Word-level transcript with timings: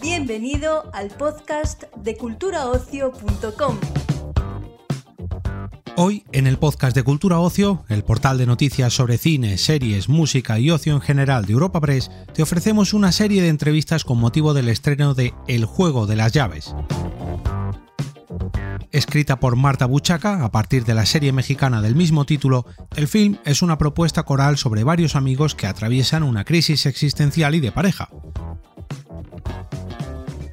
Bienvenido 0.00 0.90
al 0.92 1.08
podcast 1.08 1.84
de 1.96 2.16
culturaocio.com. 2.16 3.78
Hoy, 5.98 6.24
en 6.32 6.46
el 6.46 6.58
podcast 6.58 6.94
de 6.94 7.02
Cultura 7.02 7.38
Ocio, 7.40 7.84
el 7.88 8.04
portal 8.04 8.36
de 8.36 8.44
noticias 8.44 8.92
sobre 8.92 9.16
cine, 9.16 9.56
series, 9.56 10.10
música 10.10 10.58
y 10.58 10.70
ocio 10.70 10.92
en 10.92 11.00
general 11.00 11.46
de 11.46 11.54
Europa 11.54 11.80
Press, 11.80 12.10
te 12.34 12.42
ofrecemos 12.42 12.92
una 12.92 13.12
serie 13.12 13.40
de 13.42 13.48
entrevistas 13.48 14.04
con 14.04 14.18
motivo 14.18 14.52
del 14.52 14.68
estreno 14.68 15.14
de 15.14 15.32
El 15.48 15.64
juego 15.64 16.06
de 16.06 16.16
las 16.16 16.32
llaves. 16.32 16.74
Escrita 18.96 19.38
por 19.38 19.56
Marta 19.56 19.84
Buchaca 19.84 20.42
a 20.42 20.50
partir 20.50 20.86
de 20.86 20.94
la 20.94 21.04
serie 21.04 21.30
mexicana 21.30 21.82
del 21.82 21.94
mismo 21.94 22.24
título, 22.24 22.64
el 22.96 23.08
film 23.08 23.36
es 23.44 23.60
una 23.60 23.76
propuesta 23.76 24.22
coral 24.22 24.56
sobre 24.56 24.84
varios 24.84 25.16
amigos 25.16 25.54
que 25.54 25.66
atraviesan 25.66 26.22
una 26.22 26.44
crisis 26.44 26.86
existencial 26.86 27.54
y 27.54 27.60
de 27.60 27.72
pareja. 27.72 28.08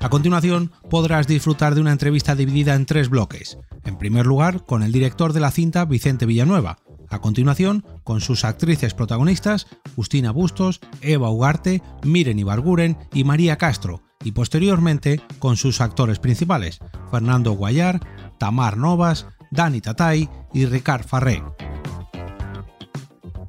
A 0.02 0.10
continuación, 0.10 0.74
podrás 0.90 1.26
disfrutar 1.26 1.74
de 1.74 1.80
una 1.80 1.94
entrevista 1.94 2.36
dividida 2.36 2.76
en 2.76 2.86
tres 2.86 3.08
bloques. 3.08 3.58
En 3.86 3.98
primer 3.98 4.26
lugar, 4.26 4.66
con 4.66 4.84
el 4.84 4.92
director 4.92 5.32
de 5.32 5.40
la 5.40 5.50
cinta, 5.50 5.86
Vicente 5.86 6.26
Villanueva. 6.26 6.80
A 7.10 7.20
continuación, 7.20 7.86
con 8.04 8.20
sus 8.20 8.44
actrices 8.44 8.94
protagonistas, 8.94 9.68
Justina 9.96 10.32
Bustos, 10.32 10.82
Eva 11.00 11.30
Ugarte, 11.30 11.82
Miren 12.04 12.40
Ibarguren 12.40 12.98
y 13.14 13.24
María 13.24 13.58
Castro. 13.58 14.02
Y 14.24 14.32
posteriormente, 14.32 15.22
con 15.40 15.58
sus 15.58 15.82
actores 15.82 16.20
principales, 16.20 16.80
Fernando 17.12 17.52
Guayar, 17.52 18.00
Tamar 18.44 18.76
Novas, 18.76 19.26
Dani 19.52 19.80
Tatay 19.80 20.30
y 20.52 20.66
Ricard 20.66 21.06
Farré. 21.06 21.42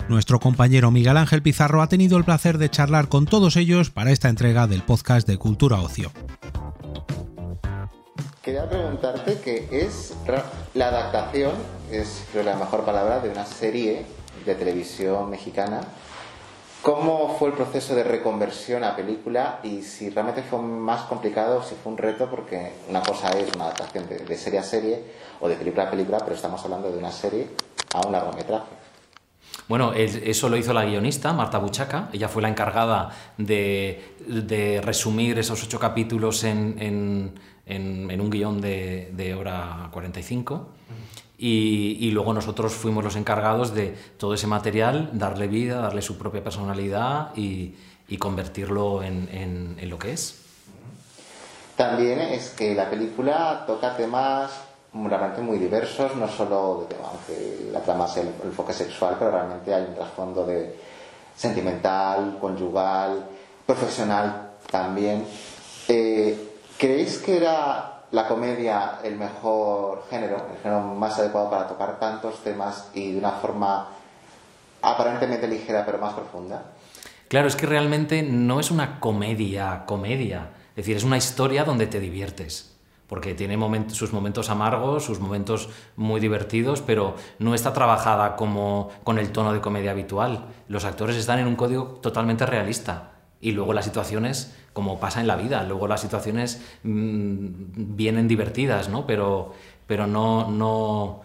Nuestro 0.09 0.39
compañero 0.39 0.93
Miguel 0.93 1.17
Ángel 1.17 1.43
Pizarro 1.43 1.83
ha 1.83 1.89
tenido 1.89 2.17
el 2.17 2.23
placer 2.23 2.59
de 2.59 2.71
charlar 2.71 3.09
con 3.09 3.27
todos 3.27 3.57
ellos 3.57 3.91
para 3.91 4.13
esta 4.13 4.29
entrega 4.29 4.69
del 4.69 4.85
podcast 4.85 5.27
de 5.27 5.37
Cultura 5.37 5.81
Ocio. 5.81 6.13
Quería 8.41 8.69
preguntarte 8.71 9.41
qué 9.43 9.67
es 9.73 10.15
la 10.75 10.87
adaptación, 10.87 11.55
es 11.91 12.25
creo 12.31 12.45
la 12.45 12.55
mejor 12.55 12.85
palabra, 12.85 13.19
de 13.19 13.31
una 13.31 13.47
serie 13.47 14.07
de 14.47 14.55
televisión 14.55 15.29
mexicana. 15.29 15.81
¿Cómo 16.85 17.35
fue 17.39 17.49
el 17.49 17.55
proceso 17.55 17.95
de 17.95 18.05
reconversión 18.05 18.85
a 18.85 18.95
película 18.95 19.59
y 19.63 19.81
si 19.81 20.11
realmente 20.11 20.43
fue 20.43 20.61
más 20.61 21.05
complicado, 21.05 21.63
si 21.63 21.75
fue 21.77 21.93
un 21.93 21.97
reto, 21.97 22.29
porque 22.29 22.73
una 22.91 23.03
cosa 23.03 23.31
es 23.31 23.55
una 23.55 23.65
adaptación 23.65 24.07
de, 24.07 24.37
serie 24.37 24.59
a 24.59 24.63
serie 24.63 25.03
o 25.41 25.49
de 25.49 25.55
película 25.55 25.85
a 25.85 25.91
película, 25.91 26.19
pero 26.19 26.35
estamos 26.35 26.63
hablando 26.63 26.93
de 26.93 26.99
una 26.99 27.11
serie 27.11 27.49
a 27.95 28.07
un 28.07 28.13
largometraje? 28.13 28.67
Bueno, 29.67 29.95
eso 29.95 30.51
lo 30.51 30.59
hizo 30.59 30.75
la 30.75 30.85
guionista, 30.85 31.33
Marta 31.33 31.57
Buchaca. 31.57 32.11
Ella 32.13 32.29
fue 32.29 32.43
la 32.43 32.49
encargada 32.51 33.11
de, 33.39 34.83
resumir 34.85 35.39
esos 35.39 35.65
ocho 35.65 35.81
capítulos 35.81 36.45
en 36.45 37.33
en, 37.67 38.21
un 38.21 38.31
guion 38.31 38.61
de, 38.61 39.11
de 39.13 39.35
hora 39.35 39.89
45. 39.93 40.69
Y, 41.47 41.99
y, 42.01 42.11
luego 42.11 42.33
nosotros 42.33 42.73
fuimos 42.73 43.05
los 43.05 43.17
encargados 43.17 43.75
de 43.75 43.95
todo 44.17 44.33
ese 44.33 44.47
material, 44.47 45.11
darle 45.13 45.47
vida, 45.47 45.79
darle 45.79 46.01
su 46.01 46.17
propia 46.17 46.43
personalidad 46.43 47.37
y, 47.37 47.75
y 48.09 48.17
convertirlo 48.17 49.03
en, 49.03 49.29
en, 49.79 49.91
lo 49.91 49.99
que 49.99 50.13
es. 50.13 50.37
También 51.77 52.19
es 52.21 52.49
que 52.49 52.75
la 52.75 52.89
película 52.89 53.65
toca 53.67 53.95
temas 53.95 54.53
realmente 54.95 55.43
muy 55.43 55.59
diversos, 55.59 56.17
no 56.17 56.29
solo, 56.29 56.89
aunque 57.05 57.69
la 57.71 57.81
trama 57.81 58.09
sea 58.09 58.23
el, 58.23 58.31
enfoque 58.43 58.73
sexual, 58.73 59.17
pero 59.19 59.33
realmente 59.33 59.75
hay 59.75 59.85
un 59.85 59.95
trasfondo 59.95 60.47
de 60.47 60.79
sentimental, 61.37 62.39
conyugal, 62.41 63.27
profesional 63.67 64.53
también. 64.71 65.27
Eh, 65.89 66.53
¿Creéis 66.79 67.19
que 67.19 67.37
era 67.37 67.94
la 68.15 68.29
comedia 68.29 69.01
el 69.03 69.17
mejor 69.17 70.05
género, 70.09 70.37
el 70.37 70.63
género 70.63 70.83
más 70.83 71.19
adecuado 71.19 71.51
para 71.51 71.67
tocar 71.67 71.99
tantos 71.99 72.45
temas 72.45 72.89
y 72.95 73.11
de 73.11 73.19
una 73.19 73.33
forma 73.33 73.89
aparentemente 74.83 75.49
ligera 75.49 75.85
pero 75.85 75.99
más 75.99 76.15
profunda? 76.15 76.63
Claro, 77.27 77.49
es 77.49 77.57
que 77.57 77.67
realmente 77.67 78.23
no 78.23 78.61
es 78.61 78.71
una 78.71 79.01
comedia, 79.01 79.83
comedia. 79.87 80.51
Es 80.71 80.77
decir, 80.77 80.97
es 80.97 81.03
una 81.03 81.17
historia 81.17 81.65
donde 81.65 81.89
te 81.89 81.99
diviertes. 81.99 82.77
Porque 83.09 83.35
tiene 83.35 83.59
sus 83.91 84.13
momentos 84.13 84.49
amargos, 84.49 85.05
sus 85.05 85.19
momentos 85.19 85.69
muy 85.97 86.21
divertidos, 86.21 86.83
pero 86.83 87.17
no 87.41 87.55
está 87.55 87.73
trabajada 87.73 88.37
como 88.37 88.91
con 89.03 89.19
el 89.19 89.33
tono 89.33 89.53
de 89.53 89.61
comedia 89.61 89.91
habitual. 89.91 90.47
Los 90.69 90.85
actores 90.85 91.17
están 91.17 91.41
en 91.41 91.49
un 91.49 91.57
código 91.57 91.99
totalmente 92.01 92.47
realista. 92.47 93.11
Y 93.41 93.53
luego 93.53 93.73
las 93.73 93.85
situaciones 93.85 94.55
como 94.75 95.01
pasa 95.01 95.23
en 95.23 95.27
la 95.27 95.37
vida. 95.37 95.63
Luego 95.63 95.89
las 95.89 96.03
situaciones 96.03 96.61
mm, 96.83 97.97
vienen 97.97 98.29
divertidas, 98.29 98.91
¿no? 98.91 99.07
Pero, 99.07 99.55
pero 99.87 100.07
no, 100.07 100.51
no, 100.51 101.23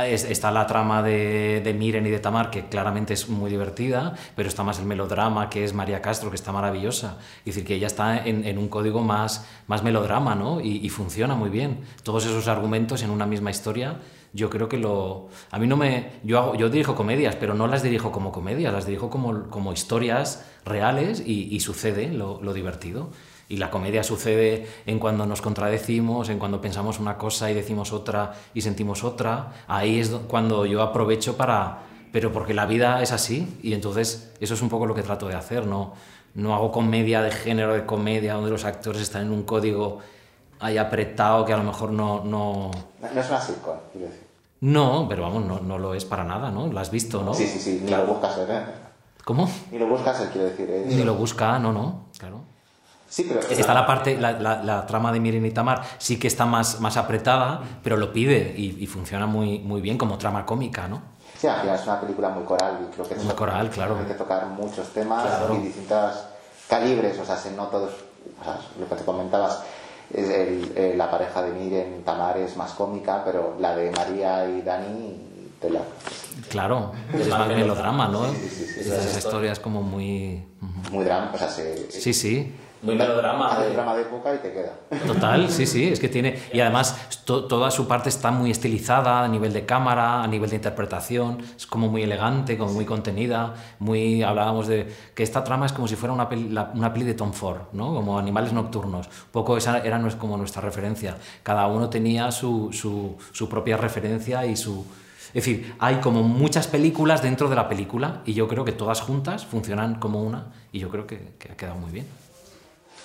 está 0.00 0.50
la 0.50 0.66
trama 0.66 1.02
de, 1.02 1.74
Miren 1.76 2.06
y 2.06 2.10
de 2.10 2.18
Tamar, 2.18 2.50
que 2.50 2.66
claramente 2.66 3.14
es 3.14 3.28
muy 3.28 3.50
divertida, 3.50 4.14
pero 4.36 4.48
está 4.48 4.62
más 4.62 4.78
el 4.78 4.86
melodrama, 4.86 5.50
que 5.50 5.64
es 5.64 5.74
María 5.74 6.00
Castro, 6.00 6.30
que 6.30 6.36
está 6.36 6.52
maravillosa. 6.52 7.18
Es 7.40 7.54
decir, 7.54 7.64
que 7.64 7.74
ella 7.74 7.86
está 7.86 8.24
en, 8.24 8.58
un 8.58 8.68
código 8.68 9.02
más, 9.02 9.46
más 9.66 9.82
melodrama, 9.82 10.34
¿no? 10.34 10.60
Y, 10.60 10.88
funciona 10.88 11.34
muy 11.34 11.50
bien. 11.50 11.80
Todos 12.02 12.26
esos 12.26 12.48
argumentos 12.48 13.02
en 13.02 13.10
una 13.10 13.26
misma 13.26 13.50
historia, 13.50 13.96
yo 14.32 14.48
creo 14.48 14.68
que 14.68 14.78
lo... 14.78 15.28
A 15.50 15.58
mí 15.58 15.66
no 15.66 15.76
me... 15.76 16.12
Yo, 16.22 16.38
hago, 16.38 16.54
yo 16.54 16.70
dirijo 16.70 16.94
comedias, 16.94 17.36
pero 17.36 17.54
no 17.54 17.66
las 17.66 17.82
dirijo 17.82 18.12
como 18.12 18.32
comedias, 18.32 18.72
las 18.72 18.86
dirijo 18.86 19.10
como, 19.10 19.50
como 19.50 19.72
historias 19.72 20.46
reales 20.64 21.22
y, 21.24 21.58
sucede 21.60 22.08
lo, 22.08 22.40
lo 22.42 22.54
divertido. 22.54 23.10
Y 23.48 23.58
la 23.58 23.70
comedia 23.70 24.02
sucede 24.02 24.66
en 24.86 24.98
cuando 24.98 25.26
nos 25.26 25.42
contradecimos, 25.42 26.30
en 26.30 26.38
cuando 26.38 26.60
pensamos 26.60 26.98
una 26.98 27.18
cosa 27.18 27.50
y 27.50 27.54
decimos 27.54 27.92
otra 27.92 28.32
y 28.54 28.62
sentimos 28.62 29.04
otra. 29.04 29.64
Ahí 29.68 30.00
es 30.00 30.10
cuando 30.28 30.64
yo 30.66 30.82
aprovecho 30.82 31.36
para... 31.36 31.86
Pero 32.10 32.30
porque 32.32 32.52
la 32.52 32.66
vida 32.66 33.02
es 33.02 33.10
así 33.12 33.58
y 33.62 33.72
entonces 33.72 34.32
eso 34.38 34.54
es 34.54 34.62
un 34.62 34.68
poco 34.68 34.86
lo 34.86 34.94
que 34.94 35.02
trato 35.02 35.28
de 35.28 35.34
hacer. 35.34 35.66
No, 35.66 35.94
no 36.34 36.54
hago 36.54 36.72
comedia 36.72 37.22
de 37.22 37.30
género 37.30 37.74
de 37.74 37.84
comedia 37.84 38.34
donde 38.34 38.50
los 38.50 38.64
actores 38.64 39.02
están 39.02 39.22
en 39.22 39.32
un 39.32 39.42
código 39.44 40.00
ahí 40.62 40.78
apretado 40.78 41.44
que 41.44 41.52
a 41.52 41.56
lo 41.56 41.64
mejor 41.64 41.90
no... 41.90 42.22
No, 42.24 42.70
no 43.00 43.20
es 43.20 43.28
una 43.28 43.40
sitcom, 43.40 43.76
quiero 43.92 44.06
decir. 44.08 44.26
No, 44.60 45.06
pero 45.08 45.22
vamos, 45.22 45.44
no, 45.44 45.58
no, 45.58 45.76
lo 45.76 45.92
es 45.94 46.04
para 46.04 46.22
nada, 46.22 46.50
¿no? 46.50 46.68
Lo 46.68 46.78
has 46.78 46.90
visto, 46.90 47.22
¿no? 47.22 47.34
Sí, 47.34 47.46
sí, 47.46 47.58
sí, 47.58 47.80
ni 47.84 47.90
lo 47.90 48.06
buscas, 48.06 48.38
¿eh? 48.38 48.64
¿Cómo? 49.24 49.50
Ni 49.72 49.78
lo 49.78 49.88
buscas, 49.88 50.18
quiero 50.32 50.48
decir. 50.48 50.70
¿eh? 50.70 50.84
Ni 50.86 51.02
lo 51.02 51.16
busca, 51.16 51.58
no, 51.58 51.72
no, 51.72 52.06
claro. 52.16 52.40
Sí, 53.08 53.26
pero... 53.28 53.40
Está 53.40 53.74
la 53.74 53.84
parte, 53.86 54.16
la, 54.16 54.32
la, 54.32 54.86
trama 54.86 55.12
de 55.12 55.20
Miren 55.20 55.44
y 55.44 55.50
Tamar 55.50 55.82
sí 55.98 56.18
que 56.18 56.28
está 56.28 56.46
más, 56.46 56.80
más 56.80 56.96
apretada, 56.96 57.60
pero 57.82 57.96
lo 57.96 58.12
pide 58.12 58.54
y, 58.56 58.86
funciona 58.86 59.26
muy, 59.26 59.58
muy 59.58 59.80
bien 59.80 59.98
como 59.98 60.16
trama 60.16 60.46
cómica, 60.46 60.88
¿no? 60.88 61.02
Sí, 61.38 61.46
al 61.48 61.60
final 61.60 61.76
es 61.76 61.82
una 61.82 62.00
película 62.00 62.28
muy 62.28 62.44
coral 62.44 62.78
y 62.80 62.94
creo 62.94 63.08
que 63.08 63.16
muy 63.16 63.34
coral, 63.34 63.68
claro. 63.68 63.98
Hay 63.98 64.06
que 64.06 64.14
tocar 64.14 64.46
muchos 64.46 64.88
temas 64.90 65.26
y 65.52 65.56
distintos 65.58 66.24
calibres, 66.68 67.18
o 67.18 67.24
sea, 67.24 67.36
no 67.56 67.66
todos, 67.66 67.90
o 68.40 68.44
sea, 68.44 68.58
lo 68.78 68.88
que 68.88 68.94
te 68.94 69.04
comentabas, 69.04 69.62
el, 70.14 70.98
la 70.98 71.10
pareja 71.10 71.42
de 71.42 71.52
Miren 71.52 72.02
Tamar 72.04 72.36
es 72.38 72.56
más 72.56 72.72
cómica, 72.72 73.22
pero 73.24 73.56
la 73.58 73.76
de 73.76 73.90
María 73.90 74.48
y 74.48 74.62
Dani 74.62 75.16
te 75.60 75.70
la... 75.70 75.80
Claro, 76.48 76.92
es 77.12 77.28
más 77.28 77.48
melodrama, 77.48 78.08
¿no? 78.08 78.30
Sí, 78.32 78.48
sí, 78.48 78.66
sí, 78.66 78.80
Esa 78.80 79.18
historia 79.18 79.52
es 79.52 79.60
como 79.60 79.82
muy... 79.82 80.44
Muy 80.90 81.04
drama, 81.04 81.30
o 81.34 81.38
sea, 81.38 81.48
se... 81.48 81.90
Sí, 81.90 82.12
sí 82.12 82.52
muy 82.82 82.96
melodrama. 82.96 83.58
De 83.60 83.72
drama 83.72 83.94
de 83.94 84.02
época 84.02 84.34
y 84.34 84.38
te 84.38 84.52
queda. 84.52 84.72
Total, 85.06 85.48
sí, 85.48 85.66
sí, 85.66 85.88
es 85.88 86.00
que 86.00 86.08
tiene. 86.08 86.38
Y 86.52 86.60
además, 86.60 87.20
toda 87.24 87.70
su 87.70 87.86
parte 87.86 88.08
está 88.08 88.32
muy 88.32 88.50
estilizada 88.50 89.22
a 89.24 89.28
nivel 89.28 89.52
de 89.52 89.64
cámara, 89.64 90.22
a 90.22 90.26
nivel 90.26 90.50
de 90.50 90.56
interpretación, 90.56 91.38
es 91.56 91.66
como 91.66 91.88
muy 91.88 92.02
elegante, 92.02 92.58
como 92.58 92.72
muy 92.72 92.84
contenida. 92.84 93.54
muy 93.78 94.22
Hablábamos 94.22 94.66
de 94.66 94.92
que 95.14 95.22
esta 95.22 95.44
trama 95.44 95.66
es 95.66 95.72
como 95.72 95.86
si 95.86 95.94
fuera 95.94 96.12
una 96.12 96.28
peli, 96.28 96.54
una 96.74 96.92
peli 96.92 97.04
de 97.04 97.14
Tom 97.14 97.32
Ford, 97.32 97.60
¿no? 97.72 97.94
como 97.94 98.18
Animales 98.18 98.52
Nocturnos. 98.52 99.06
Un 99.06 99.12
poco 99.30 99.56
esa 99.56 99.78
era 99.78 100.02
como 100.18 100.36
nuestra 100.36 100.60
referencia. 100.60 101.16
Cada 101.42 101.66
uno 101.68 101.88
tenía 101.88 102.32
su, 102.32 102.70
su, 102.72 103.16
su 103.32 103.48
propia 103.48 103.76
referencia 103.76 104.44
y 104.44 104.56
su. 104.56 104.84
Es 105.28 105.46
decir, 105.46 105.74
hay 105.78 105.96
como 105.96 106.22
muchas 106.22 106.66
películas 106.66 107.22
dentro 107.22 107.48
de 107.48 107.56
la 107.56 107.68
película 107.68 108.22
y 108.26 108.34
yo 108.34 108.48
creo 108.48 108.64
que 108.64 108.72
todas 108.72 109.00
juntas 109.00 109.46
funcionan 109.46 109.94
como 109.94 110.22
una 110.22 110.46
y 110.72 110.80
yo 110.80 110.90
creo 110.90 111.06
que, 111.06 111.34
que 111.38 111.52
ha 111.52 111.56
quedado 111.56 111.78
muy 111.78 111.90
bien. 111.90 112.06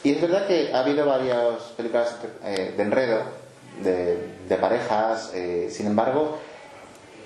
Y 0.03 0.11
es 0.11 0.21
verdad 0.21 0.47
que 0.47 0.73
ha 0.73 0.79
habido 0.79 1.05
varias 1.05 1.61
películas 1.75 2.15
eh, 2.43 2.73
de 2.77 2.83
enredo, 2.83 3.23
de, 3.81 4.57
parejas, 4.59 5.31
eh, 5.33 5.69
sin 5.71 5.87
embargo, 5.87 6.39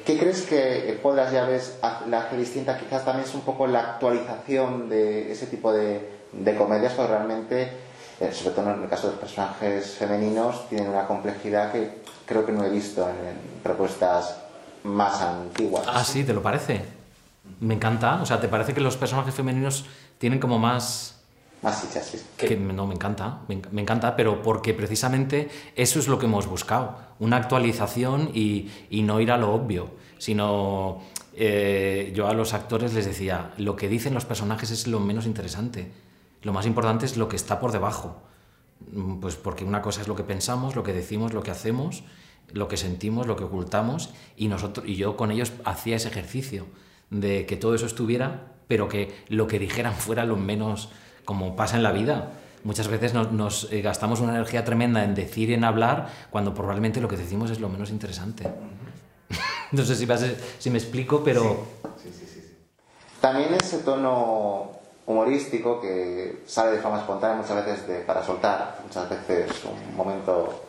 ¿qué 0.06 0.18
crees 0.18 0.44
que 0.44 0.89
el 0.89 1.15
las 1.15 1.31
llaves 1.31 1.77
la 2.07 2.21
hace 2.21 2.38
distinta? 2.38 2.77
Quizás 2.77 3.06
también 3.06 3.27
es 3.27 3.35
un 3.35 3.41
poco 3.41 3.68
la 3.68 3.79
actualización 3.79 4.89
de 4.89 5.31
ese 5.31 5.47
tipo 5.47 5.71
de, 5.71 6.21
comedias, 6.57 6.94
porque 6.94 7.12
realmente, 7.12 7.71
eh, 8.19 8.31
sobre 8.33 8.56
todo 8.56 8.73
en 8.73 8.83
el 8.83 8.89
caso 8.89 9.07
de 9.07 9.13
los 9.13 9.21
personajes 9.21 9.91
femeninos, 9.91 10.68
tienen 10.69 10.89
una 10.89 11.07
complejidad 11.07 11.71
que 11.71 12.01
creo 12.25 12.45
que 12.45 12.51
no 12.51 12.63
he 12.65 12.69
visto 12.69 13.07
en, 13.07 13.62
propuestas 13.62 14.38
más 14.83 15.21
antiguas. 15.21 15.85
Ah, 15.88 16.03
sí, 16.03 16.23
¿te 16.23 16.33
lo 16.33 16.41
parece? 16.41 16.81
Me 17.59 17.75
encanta. 17.75 18.21
O 18.21 18.25
sea, 18.25 18.39
¿te 18.39 18.47
parece 18.47 18.73
que 18.73 18.81
los 18.81 18.97
personajes 18.97 19.33
femeninos 19.35 19.85
tienen 20.18 20.39
como 20.39 20.57
más... 20.57 21.20
Sí. 22.37 22.47
Que 22.47 22.55
no, 22.57 22.87
me 22.87 22.95
encanta, 22.95 23.41
me, 23.47 23.61
me, 23.71 23.81
encanta, 23.81 24.15
pero 24.15 24.41
porque 24.41 24.73
precisamente 24.73 25.49
eso 25.75 25.99
es 25.99 26.07
lo 26.07 26.17
que 26.17 26.25
hemos 26.25 26.47
buscado, 26.47 26.97
una 27.19 27.37
actualización 27.37 28.31
y, 28.33 28.69
y 28.89 29.03
no 29.03 29.19
ir 29.19 29.31
a 29.31 29.37
lo 29.37 29.53
obvio, 29.53 29.91
sino 30.17 31.01
eh, 31.33 32.11
yo 32.13 32.27
a 32.27 32.33
los 32.33 32.53
actores 32.53 32.93
les 32.93 33.05
decía, 33.05 33.53
lo 33.57 33.75
que 33.75 33.87
dicen 33.87 34.13
los 34.13 34.25
personajes 34.25 34.69
es 34.71 34.87
lo 34.87 34.99
menos 34.99 35.25
interesante, 35.25 35.91
lo 36.41 36.53
más 36.53 36.65
importante 36.65 37.05
es 37.05 37.15
lo 37.15 37.29
que 37.29 37.35
está 37.35 37.59
por 37.59 37.71
debajo, 37.71 38.21
mm, 38.91 39.19
pues 39.19 39.35
porque 39.35 39.63
una 39.63 39.81
cosa 39.81 40.01
es 40.01 40.07
lo 40.07 40.15
que 40.15 40.23
pensamos, 40.23 40.75
lo 40.75 40.83
que 40.83 40.93
decimos, 40.93 41.33
lo 41.33 41.43
que 41.43 41.51
hacemos, 41.51 42.03
lo 42.51 42.67
que 42.67 42.77
sentimos, 42.77 43.27
lo 43.27 43.37
que 43.37 43.45
ocultamos, 43.45 44.13
y, 44.35 44.47
nosotros, 44.49 44.85
y 44.87 44.95
yo 44.95 45.15
con 45.15 45.31
ellos 45.31 45.53
hacía 45.63 45.95
ese 45.95 46.09
ejercicio 46.09 46.65
de 47.09 47.45
que 47.45 47.55
todo 47.55 47.75
eso 47.75 47.85
estuviera, 47.85 48.51
pero 48.67 48.89
que 48.89 49.13
lo 49.29 49.47
que 49.47 49.59
dijeran 49.59 49.93
fuera 50.05 50.25
lo 50.25 50.35
menos 50.35 50.89
como 51.25 51.56
pasa 51.56 51.77
en 51.77 51.83
la 51.83 51.91
vida. 51.91 52.31
Muchas 52.63 52.88
veces 52.88 53.13
nos, 53.13 53.71
eh, 53.71 53.81
gastamos 53.81 54.19
una 54.19 54.33
energía 54.33 54.63
tremenda 54.63 55.03
en 55.03 55.15
decir 55.15 55.50
y 55.50 55.56
en 55.56 55.63
hablar 55.63 56.09
cuando 56.29 56.53
probablemente 56.53 57.01
lo 57.01 57.07
que 57.07 57.18
decimos 57.18 57.50
es 57.50 57.59
lo 57.59 57.69
menos 57.69 57.89
interesante. 57.89 58.47
no 59.71 59.83
sé 59.83 59.95
si, 59.95 60.07
si 60.59 60.69
me 60.69 60.77
explico, 60.77 61.23
pero... 61.23 61.65
Sí. 61.97 62.09
Sí, 62.12 62.25
sí, 62.27 62.57
También 63.19 63.53
ese 63.56 63.79
tono 63.79 64.71
humorístico 65.07 65.81
que 65.81 66.44
sale 66.45 66.71
de 66.71 66.79
forma 66.79 67.00
espontánea 67.00 67.38
muchas 67.38 67.65
veces 67.65 67.88
de, 67.88 68.00
para 68.01 68.23
soltar, 68.23 68.79
muchas 68.83 69.09
veces 69.09 69.51
un 69.65 69.95
momento 69.95 70.63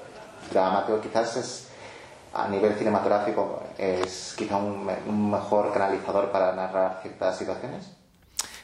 dramático, 0.50 1.00
quizás 1.00 1.36
es 1.36 1.68
a 2.34 2.48
nivel 2.48 2.74
cinematográfico 2.74 3.62
es 3.76 4.34
quizá 4.36 4.56
un, 4.56 4.88
un 5.06 5.30
mejor 5.30 5.72
canalizador 5.72 6.30
para 6.30 6.54
narrar 6.54 7.00
ciertas 7.02 7.36
situaciones. 7.36 7.90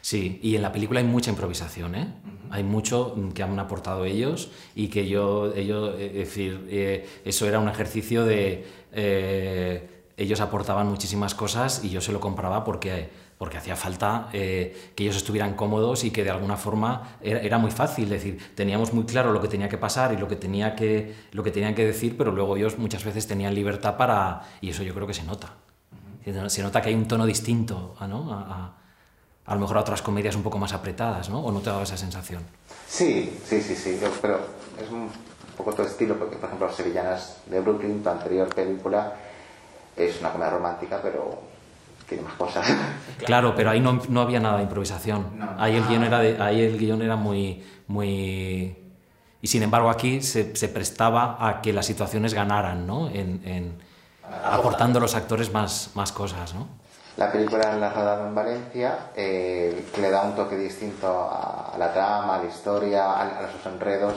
Sí, 0.09 0.41
y 0.43 0.57
en 0.57 0.63
la 0.63 0.73
película 0.73 1.01
hay 1.01 1.07
mucha 1.07 1.29
improvisación, 1.29 1.95
¿eh? 1.95 2.15
Hay 2.49 2.65
mucho 2.65 3.15
que 3.35 3.43
han 3.43 3.59
aportado 3.59 4.07
ellos 4.07 4.51
y 4.75 4.89
que 4.89 5.07
yo, 5.07 5.53
ellos, 5.55 5.97
eh, 5.99 6.07
es 6.07 6.29
decir, 6.29 6.67
eh, 6.71 7.07
eso 7.27 7.47
era 7.47 7.59
un 7.59 7.69
ejercicio 7.69 8.25
de... 8.25 8.65
Eh, 8.93 10.05
ellos 10.17 10.41
aportaban 10.41 10.89
muchísimas 10.89 11.35
cosas 11.35 11.85
y 11.85 11.91
yo 11.91 12.01
se 12.01 12.13
lo 12.13 12.21
compraba 12.21 12.65
porque, 12.65 13.11
porque 13.37 13.59
hacía 13.59 13.77
falta 13.77 14.31
que 14.33 14.73
ellos 14.97 15.17
estuvieran 15.17 15.53
cómodos 15.53 16.05
y 16.05 16.11
que 16.11 16.25
de 16.25 16.31
alguna 16.31 16.57
forma 16.57 17.19
era, 17.21 17.41
era, 17.41 17.59
muy 17.59 17.71
fácil, 17.71 18.05
es 18.05 18.23
decir, 18.25 18.39
teníamos 18.55 18.95
muy 18.95 19.05
claro 19.05 19.31
lo 19.31 19.43
que 19.43 19.49
tenía 19.49 19.69
que 19.69 19.77
pasar 19.77 20.15
y 20.15 20.17
lo 20.17 20.27
que, 20.27 20.37
tenía 20.37 20.75
que, 20.75 21.15
lo 21.33 21.43
que 21.43 21.51
tenían 21.51 21.75
que 21.75 21.85
decir, 21.85 22.17
pero 22.17 22.33
luego 22.33 22.57
ellos 22.57 22.79
muchas 22.79 23.05
veces 23.05 23.27
tenían 23.27 23.55
libertad 23.55 23.99
para... 23.99 24.41
y 24.63 24.71
eso 24.71 24.83
yo 24.83 24.95
creo 24.95 25.07
que 25.07 25.13
se 25.13 25.25
nota. 25.25 25.55
Se 26.47 26.63
nota 26.63 26.81
que 26.81 26.89
hay 26.89 26.95
un 26.95 27.07
tono 27.07 27.27
distinto 27.27 27.95
¿no? 28.09 28.33
a, 28.33 28.39
a 28.41 28.78
lo 29.55 29.61
mejor 29.61 29.79
a 29.79 29.81
otras 29.81 30.03
comedias 30.03 30.37
un 30.37 30.43
poco 30.43 30.59
más 30.59 30.73
apretadas, 30.73 31.31
¿no? 31.31 31.41
¿O 31.41 31.51
no 31.51 31.61
te 31.61 31.71
daba 31.71 31.83
esa 31.83 31.97
sensación? 31.97 32.43
Sí, 32.87 33.39
sí, 33.45 33.61
sí, 33.63 33.75
sí, 33.75 33.99
pero 34.21 34.39
es 34.83 34.91
un 34.91 35.11
poco 35.57 35.73
tu 35.73 35.83
estilo, 35.83 36.17
porque 36.19 36.37
por 36.37 36.47
ejemplo 36.47 36.67
Las 36.67 36.77
Sevillanas 36.77 37.39
de 37.47 37.61
Brooklyn, 37.61 38.03
tu 38.03 38.09
anterior 38.09 38.55
película, 38.55 39.15
es 39.97 40.21
una 40.21 40.31
comedia 40.31 40.53
romántica, 40.53 41.01
pero 41.03 41.43
tiene 42.09 42.25
más 42.25 42.35
cosas. 42.35 42.67
Claro, 43.25 43.55
pero 43.57 43.71
ahí 43.71 43.81
no, 43.81 44.01
no 44.09 44.21
había 44.21 44.39
nada 44.39 44.59
de 44.59 44.63
improvisación. 44.63 45.27
Ahí, 45.59 45.75
el 45.77 45.87
guion 45.87 46.05
era 46.05 46.21
de, 46.21 46.41
ahí 46.41 46.63
el 46.63 46.79
guion 46.79 47.03
era 47.03 47.17
muy... 47.17 47.65
muy... 47.89 48.77
Y 49.43 49.47
sin 49.47 49.63
embargo 49.63 49.91
aquí 49.91 50.23
se, 50.23 50.55
se 50.55 50.69
prestaba 50.69 51.37
a 51.41 51.61
que 51.61 51.73
las 51.73 51.87
situaciones 51.87 52.35
ganaran, 52.35 52.87
¿no? 52.87 53.09
En, 53.09 53.43
en, 53.45 53.79
aportando 54.45 54.99
a 54.99 55.03
los 55.03 55.15
actores 55.15 55.53
más, 55.53 55.91
más 55.95 56.13
cosas, 56.13 56.55
¿no? 56.55 56.69
La 57.19 57.31
película 57.33 57.75
la 57.77 57.91
rodado 57.91 58.29
en 58.29 58.35
Valencia, 58.35 59.11
eh, 59.17 59.87
que 59.93 60.01
le 60.01 60.09
da 60.09 60.23
un 60.23 60.37
toque 60.37 60.57
distinto 60.57 61.09
a, 61.29 61.75
la 61.77 61.93
trama, 61.93 62.37
a 62.37 62.39
la 62.39 62.49
historia, 62.49 63.11
a, 63.11 63.45
a, 63.45 63.51
sus 63.51 63.67
enredos. 63.67 64.15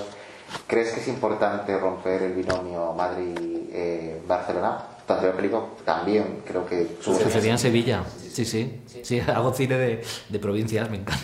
¿Crees 0.67 0.91
que 0.93 0.99
es 0.99 1.07
importante 1.07 1.75
romper 1.79 2.21
el 2.21 2.33
binomio 2.33 2.93
Madrid-Barcelona? 2.93 4.90
Tu 5.13 5.25
anterior 5.27 5.35
película 5.35 5.63
también 5.85 6.41
creo 6.45 6.65
que... 6.65 6.97
Sucedía 7.01 7.51
en 7.51 7.59
Sevilla, 7.59 8.03
sí, 8.31 8.45
sí. 8.45 8.81
Sí, 9.03 9.19
hago 9.27 9.53
cine 9.53 9.77
de, 9.77 10.03
de 10.29 10.39
provincias, 10.39 10.89
me 10.89 10.97
encanta. 10.97 11.23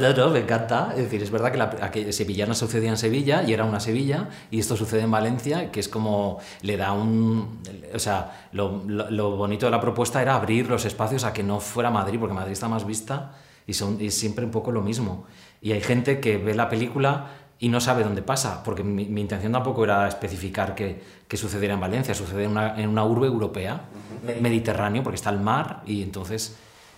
no, 0.00 0.12
no, 0.12 0.30
me 0.30 0.40
encanta. 0.40 0.92
Es 0.96 1.04
decir, 1.04 1.22
es 1.22 1.30
verdad 1.30 1.52
que, 1.52 1.58
la, 1.58 2.12
Sevillana 2.12 2.54
sucedía 2.54 2.90
en 2.90 2.96
Sevilla 2.96 3.42
y 3.42 3.52
era 3.52 3.64
una 3.64 3.80
Sevilla, 3.80 4.28
y 4.50 4.60
esto 4.60 4.76
sucede 4.76 5.02
en 5.02 5.10
Valencia, 5.10 5.70
que 5.70 5.80
es 5.80 5.88
como 5.88 6.38
le 6.62 6.76
da 6.76 6.92
un... 6.92 7.62
O 7.94 7.98
sea, 7.98 8.48
lo, 8.52 8.82
lo, 8.86 9.10
lo 9.10 9.36
bonito 9.36 9.66
de 9.66 9.72
la 9.72 9.80
propuesta 9.80 10.22
era 10.22 10.34
abrir 10.34 10.68
los 10.68 10.84
espacios 10.84 11.24
a 11.24 11.32
que 11.32 11.42
no 11.42 11.60
fuera 11.60 11.90
Madrid, 11.90 12.18
porque 12.18 12.34
Madrid 12.34 12.52
está 12.52 12.68
más 12.68 12.86
vista 12.86 13.32
y, 13.66 13.72
son, 13.74 14.00
y 14.00 14.10
siempre 14.10 14.44
un 14.44 14.50
poco 14.50 14.72
lo 14.72 14.82
mismo. 14.82 15.26
Y 15.60 15.72
hay 15.72 15.80
gente 15.80 16.20
que 16.20 16.36
ve 16.36 16.54
la 16.54 16.68
película 16.68 17.30
y 17.58 17.68
no 17.68 17.80
sabe 17.80 18.04
dónde 18.04 18.22
pasa, 18.22 18.62
porque 18.62 18.82
mi, 18.82 19.06
mi 19.06 19.20
intención 19.20 19.52
tampoco 19.52 19.84
era 19.84 20.08
especificar 20.08 20.74
que, 20.74 21.02
que, 21.28 21.36
sucediera 21.36 21.74
en 21.74 21.80
Valencia, 21.80 22.14
sucede 22.14 22.44
en 22.44 22.50
una, 22.50 22.80
en 22.80 22.88
una 22.88 23.04
urbe 23.04 23.26
europea, 23.26 23.74
uh 23.74 24.28
-huh. 24.28 24.40
mediterráneo, 24.40 25.02
porque 25.02 25.16
está 25.16 25.30
el 25.30 25.40
mar 25.40 25.82
y 25.86 26.02
entonces 26.02 26.56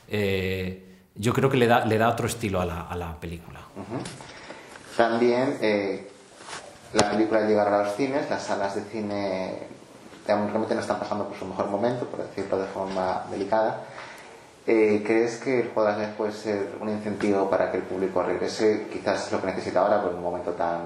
eh, 0.09 0.85
yo 1.15 1.33
creo 1.33 1.51
que 1.51 1.57
le 1.57 1.67
da, 1.67 1.85
le 1.85 1.99
da 1.99 2.09
otro 2.09 2.27
estilo 2.27 2.61
a 2.61 2.65
la, 2.65 2.83
a 2.83 2.97
la 2.97 3.19
película. 3.21 3.61
Uh 3.77 3.81
-huh. 3.81 4.97
También 4.97 5.59
eh, 5.61 6.11
la 6.95 7.11
película 7.11 7.47
llegará 7.47 7.81
a 7.81 7.85
los 7.85 7.97
cines, 7.97 8.29
las 8.31 8.43
salas 8.43 8.75
de 8.75 8.83
cine 8.85 9.77
realmente 10.27 10.75
no 10.75 10.81
están 10.81 10.99
pasando 10.99 11.29
por 11.29 11.39
su 11.39 11.45
mejor 11.45 11.69
momento, 11.69 12.07
por 12.07 12.21
decirlo 12.21 12.59
de 12.59 12.67
forma 12.67 13.25
delicada. 13.31 13.83
Eh, 14.67 15.03
¿Crees 15.07 15.37
que 15.37 15.61
el 15.61 15.71
las 15.77 16.11
puede 16.17 16.33
ser 16.33 16.71
un 16.81 16.89
incentivo 16.89 17.49
para 17.49 17.71
que 17.71 17.77
el 17.77 17.85
público 17.85 18.23
regrese? 18.23 18.89
Quizás 18.93 19.31
lo 19.31 19.41
que 19.41 19.47
necesita 19.47 19.81
ahora, 19.81 20.03
por 20.03 20.13
un 20.13 20.23
momento 20.23 20.51
tan 20.53 20.81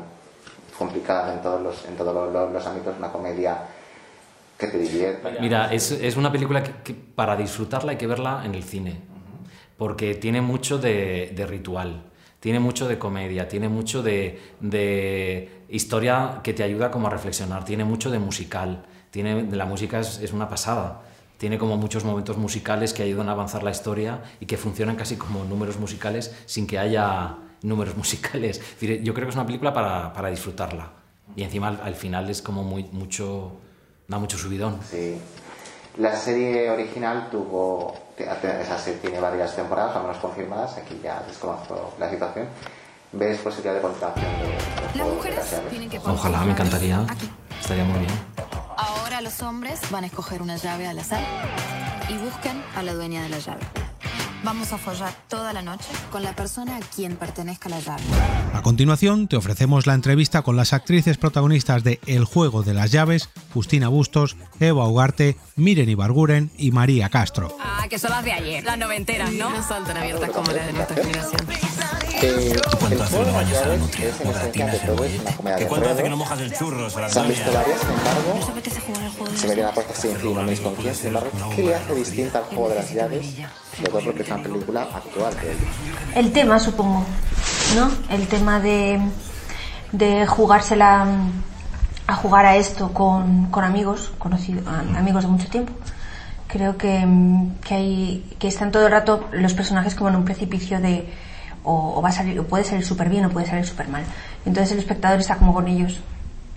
complicado 0.79 1.33
en 1.33 1.41
todos 1.41 1.63
los, 1.63 1.85
en 1.87 1.97
todos 1.97 2.53
los, 2.53 2.67
ámbitos, 2.67 2.95
una 2.99 3.11
comedia 3.11 3.57
que 4.59 4.67
te 4.67 4.79
divierta. 4.79 5.31
Mira, 5.41 5.73
es, 5.73 5.93
es 5.93 6.17
una 6.17 6.31
película 6.31 6.63
que, 6.63 6.93
para 6.93 7.37
disfrutarla 7.37 7.93
hay 7.93 7.97
que 7.97 8.07
verla 8.07 8.43
en 8.45 8.55
el 8.55 8.65
cine, 8.65 9.01
porque 9.79 10.15
tiene 10.15 10.43
mucho 10.43 10.77
de, 10.77 11.33
ritual, 11.49 12.03
tiene 12.39 12.61
mucho 12.61 12.87
de 12.87 12.99
comedia, 12.99 13.49
tiene 13.49 13.71
mucho 13.71 14.03
de, 14.03 14.39
de, 14.61 15.65
historia 15.71 16.41
que 16.43 16.53
te 16.53 16.63
ayuda 16.63 16.91
como 16.91 17.07
a 17.07 17.11
reflexionar, 17.11 17.65
tiene 17.65 17.85
mucho 17.85 18.11
de 18.11 18.19
musical, 18.19 18.85
tiene, 19.11 19.45
la 19.57 19.65
música 19.65 20.01
es, 20.01 20.19
es 20.19 20.35
una 20.35 20.51
pasada 20.51 21.01
tiene 21.41 21.57
como 21.57 21.79
muchos 21.79 22.05
momentos 22.05 22.37
musicales 22.37 22.93
que 22.93 23.03
ayudan 23.03 23.31
a 23.31 23.33
avanzar 23.33 23.63
la 23.63 23.71
historia 23.71 24.21
y 24.41 24.47
que 24.47 24.59
funcionan 24.59 24.95
casi 24.95 25.17
como 25.17 25.43
números 25.43 25.79
musicales 25.79 26.37
sin 26.45 26.67
que 26.67 26.79
haya 26.79 27.35
números 27.63 27.97
musicales. 28.03 28.59
Es 28.59 28.79
decir, 28.79 29.03
yo 29.03 29.15
creo 29.15 29.27
que 29.27 29.31
es 29.31 29.37
una 29.37 29.47
película 29.47 29.73
para, 29.73 30.13
para 30.13 30.29
disfrutarla. 30.29 30.91
Y 31.35 31.43
encima 31.43 31.69
al, 31.69 31.81
al, 31.83 31.95
final 31.95 32.29
es 32.29 32.43
como 32.43 32.63
muy, 32.63 32.85
mucho, 32.93 33.53
da 34.07 34.19
mucho 34.19 34.37
subidón. 34.37 34.81
Sí. 34.91 35.19
La 35.97 36.15
serie 36.15 36.69
original 36.69 37.31
tuvo, 37.31 37.95
esa 38.19 38.79
serie 38.79 39.01
tiene 39.01 39.19
varias 39.19 39.57
temporadas, 39.57 39.97
al 39.97 40.03
menos 40.03 40.19
confirmadas, 40.19 40.77
aquí 40.77 41.01
ya 41.03 41.23
desconozco 41.27 41.95
la 41.99 42.11
situación. 42.11 42.49
¿Ves 43.13 43.39
posibilidad 43.39 43.77
de 43.77 43.81
continuación 43.81 44.27
de, 44.27 44.47
de 44.47 44.99
Las 44.99 45.09
mujeres 45.09 45.61
tienen 45.71 45.89
que 45.89 45.99
Ojalá, 45.99 46.45
me 46.45 46.53
encantaría. 46.53 47.01
Aquí. 47.09 47.31
Estaría 47.59 47.85
muy 47.85 48.01
bien. 48.01 48.13
Ahora 49.21 49.33
los 49.33 49.43
hombres 49.43 49.81
van 49.91 50.05
a 50.05 50.07
escoger 50.07 50.41
una 50.41 50.57
llave 50.57 50.87
al 50.87 50.99
azar 50.99 51.23
y 52.09 52.17
busquen 52.17 52.63
a 52.75 52.83
la 52.83 52.95
dueña 52.95 53.23
de 53.23 53.29
la 53.29 53.39
llave. 53.39 53.61
Vamos 54.43 54.73
a 54.73 54.79
follar 54.79 55.13
toda 55.29 55.53
la 55.53 55.61
noche 55.61 55.89
con 56.11 56.23
la 56.23 56.35
persona 56.35 56.79
a 56.79 56.81
quien 56.81 57.17
pertenezca 57.17 57.69
la 57.69 57.81
llave. 57.81 58.03
A 58.55 58.63
continuación, 58.63 59.29
te 59.29 59.37
ofrecemos 59.37 59.87
la 59.87 59.93
entrevista 59.93 60.41
con 60.41 60.57
las 60.57 60.73
actrices 60.73 61.19
protagonistas 61.19 61.85
de 61.85 62.01
El 62.07 62.25
juego 62.25 62.63
de 62.63 62.73
las 62.73 62.93
llaves, 62.93 63.29
Justina 63.53 63.89
Bustos, 63.89 64.39
Eva 64.59 64.89
Ugarte, 64.89 65.37
Miren 65.55 65.91
Ibarguren 65.91 66.51
y 66.57 66.71
María 66.71 67.11
Castro. 67.11 67.55
Ah, 67.61 67.89
que 67.91 67.99
son 67.99 68.13
las 68.13 68.25
de 68.25 68.33
ayer, 68.33 68.65
las 68.65 68.79
noventeras, 68.79 69.31
¿no? 69.33 69.51
No 69.51 69.63
son 69.69 69.85
tan 69.85 69.99
abiertas 69.99 70.31
como 70.31 70.51
las 70.51 70.67
de 70.67 70.73
nuestra 70.73 70.97
generación. 70.97 72.00
Eh, 72.23 72.55
¿Cuánto 72.79 73.03
hace 73.03 73.19
que 73.19 73.25
no 73.25 73.33
bañas 73.33 73.63
a 73.63 73.67
la 73.69 73.77
nutria? 73.77 74.11
Moratinas 74.25 74.81
cebolleta. 74.81 75.57
¿Que 75.57 75.67
cuánto 75.67 75.89
hace 75.89 76.03
que 76.03 76.09
no 76.11 76.17
mojas 76.19 76.41
el 76.41 76.53
churro? 76.53 76.91
Se 76.91 77.19
han 77.19 77.29
visto 77.29 77.51
varias, 77.53 77.81
sin 77.81 77.91
embargo, 77.91 78.61
se 79.35 79.49
me 79.49 79.55
viene 79.55 79.71
a 79.71 79.73
puerta 79.73 79.95
sin 79.95 80.17
fin, 80.17 80.35
no 80.35 80.43
me 80.43 80.57
con 80.59 80.75
quién, 80.75 80.95
sin 80.95 81.07
embargo, 81.09 81.31
¿qué 81.57 81.63
le 81.63 81.75
hace 81.75 81.95
distinta 81.95 82.39
al 82.39 82.45
juego 82.45 82.69
de 82.69 82.75
las 82.75 82.93
llaves 82.93 83.37
de 83.37 84.03
lo 84.03 84.15
que 84.15 84.23
es 84.23 84.29
una 84.29 84.43
película 84.43 84.83
actual? 84.83 85.35
El 86.15 86.33
tema, 86.33 86.59
supongo, 86.61 87.05
¿no? 87.77 87.91
El 88.15 88.27
tema 88.29 88.61
de, 88.61 89.01
de 89.93 90.27
jugársela 90.27 91.07
a 92.07 92.15
jugar 92.17 92.45
a 92.45 92.57
esto 92.57 92.93
con, 92.93 93.47
con 93.51 93.65
amigos, 93.65 94.13
conocidos, 94.19 94.67
amigos 94.67 95.25
de 95.25 95.31
mucho 95.31 95.49
tiempo. 95.49 95.73
Creo 96.49 96.77
que, 96.77 97.07
que, 97.65 97.75
hay, 97.75 98.37
que 98.39 98.49
están 98.49 98.73
todo 98.73 98.87
el 98.87 98.93
rato 98.93 99.29
los 99.33 99.55
personajes 99.55 99.95
como 99.95 100.11
en 100.11 100.17
un 100.17 100.25
precipicio 100.25 100.81
de 100.81 101.09
o, 101.65 101.99
o 101.99 102.03
va 102.03 102.09
a 102.09 102.13
salir, 102.13 102.39
o 102.39 102.45
puede 102.45 102.65
salir 102.65 102.85
súper 102.85 103.09
bien 103.09 103.25
o 103.25 103.31
puede 103.31 103.47
salir 103.47 103.65
súper 103.65 103.89
mal. 103.89 104.05
Entonces 104.45 104.73
el 104.73 104.79
espectador 104.79 105.21
está 105.21 105.37
como 105.37 105.55
con 105.55 105.69
ellos, 105.69 106.01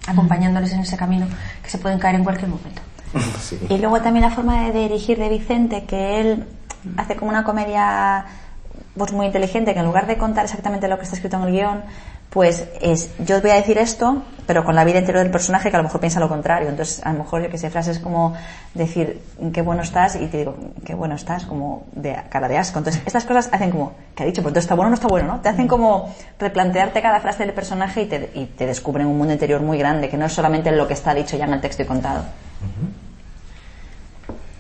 acompañándoles 0.08 0.74
en 0.74 0.82
ese 0.82 0.98
camino, 0.98 1.28
que 1.62 1.70
se 1.70 1.78
pueden 1.78 2.00
caer 2.00 2.16
en 2.16 2.24
cualquier 2.24 2.50
momento. 2.50 2.82
Sí. 3.40 3.60
Y 3.70 3.78
luego 3.78 4.02
también 4.02 4.26
la 4.26 4.32
forma 4.32 4.64
de 4.64 4.72
dirigir 4.72 5.20
de 5.20 5.30
Vicente, 5.30 5.84
que 5.86 6.20
él 6.20 6.46
hace 6.98 7.16
como 7.16 7.30
una 7.30 7.44
comedia 7.44 8.26
pues 8.98 9.12
muy 9.12 9.28
inteligente, 9.28 9.74
que 9.74 9.80
en 9.80 9.86
lugar 9.86 10.08
de 10.08 10.18
contar 10.18 10.46
exactamente 10.46 10.88
lo 10.88 10.98
que 10.98 11.04
está 11.04 11.16
escrito 11.16 11.38
en 11.38 11.44
el 11.44 11.52
guion, 11.52 11.84
pues 12.34 12.68
es, 12.82 13.12
yo 13.20 13.40
voy 13.42 13.52
a 13.52 13.56
decir 13.56 13.78
esto, 13.78 14.24
pero 14.48 14.66
con 14.66 14.74
la 14.74 14.84
vida 14.84 14.98
interior 14.98 15.22
del 15.22 15.32
personaje 15.32 15.70
que 15.70 15.76
a 15.76 15.80
lo 15.80 15.84
mejor 15.84 16.02
piensa 16.02 16.20
lo 16.20 16.28
contrario. 16.28 16.68
Entonces, 16.68 17.06
a 17.06 17.14
lo 17.14 17.20
mejor, 17.20 17.44
yo 17.44 17.50
que 17.52 17.60
sé, 17.60 17.70
frases 17.70 18.00
como 18.00 18.34
decir, 18.74 19.22
qué 19.54 19.62
bueno 19.62 19.84
estás, 19.84 20.16
y 20.16 20.26
te 20.26 20.40
digo, 20.40 20.56
qué 20.84 20.96
bueno 20.96 21.14
estás, 21.14 21.46
como 21.46 21.86
de 21.92 22.18
cara 22.32 22.48
de 22.48 22.58
asco. 22.58 22.80
Entonces, 22.80 23.04
estas 23.06 23.26
cosas 23.26 23.50
hacen 23.52 23.70
como, 23.70 23.94
¿qué 24.16 24.24
ha 24.24 24.26
dicho? 24.26 24.42
Pues 24.42 24.50
entonces 24.50 24.64
está 24.64 24.74
bueno 24.74 24.88
o 24.88 24.90
no 24.90 24.96
está 24.96 25.08
bueno, 25.08 25.28
¿no? 25.28 25.42
Te 25.42 25.50
hacen 25.50 25.68
como 25.68 26.12
replantearte 26.40 27.04
cada 27.04 27.20
frase 27.20 27.46
del 27.46 27.54
personaje 27.54 28.02
y 28.02 28.06
te, 28.08 28.32
y 28.34 28.46
te 28.48 28.66
descubren 28.66 29.06
un 29.06 29.16
mundo 29.16 29.32
interior 29.32 29.62
muy 29.62 29.78
grande, 29.78 30.10
que 30.10 30.18
no 30.18 30.26
es 30.26 30.34
solamente 30.34 30.72
lo 30.72 30.88
que 30.88 30.96
está 30.96 31.14
dicho 31.14 31.38
ya 31.38 31.46
en 31.46 31.54
el 31.54 31.62
texto 31.62 31.84
y 31.84 31.86
contado. 31.86 32.24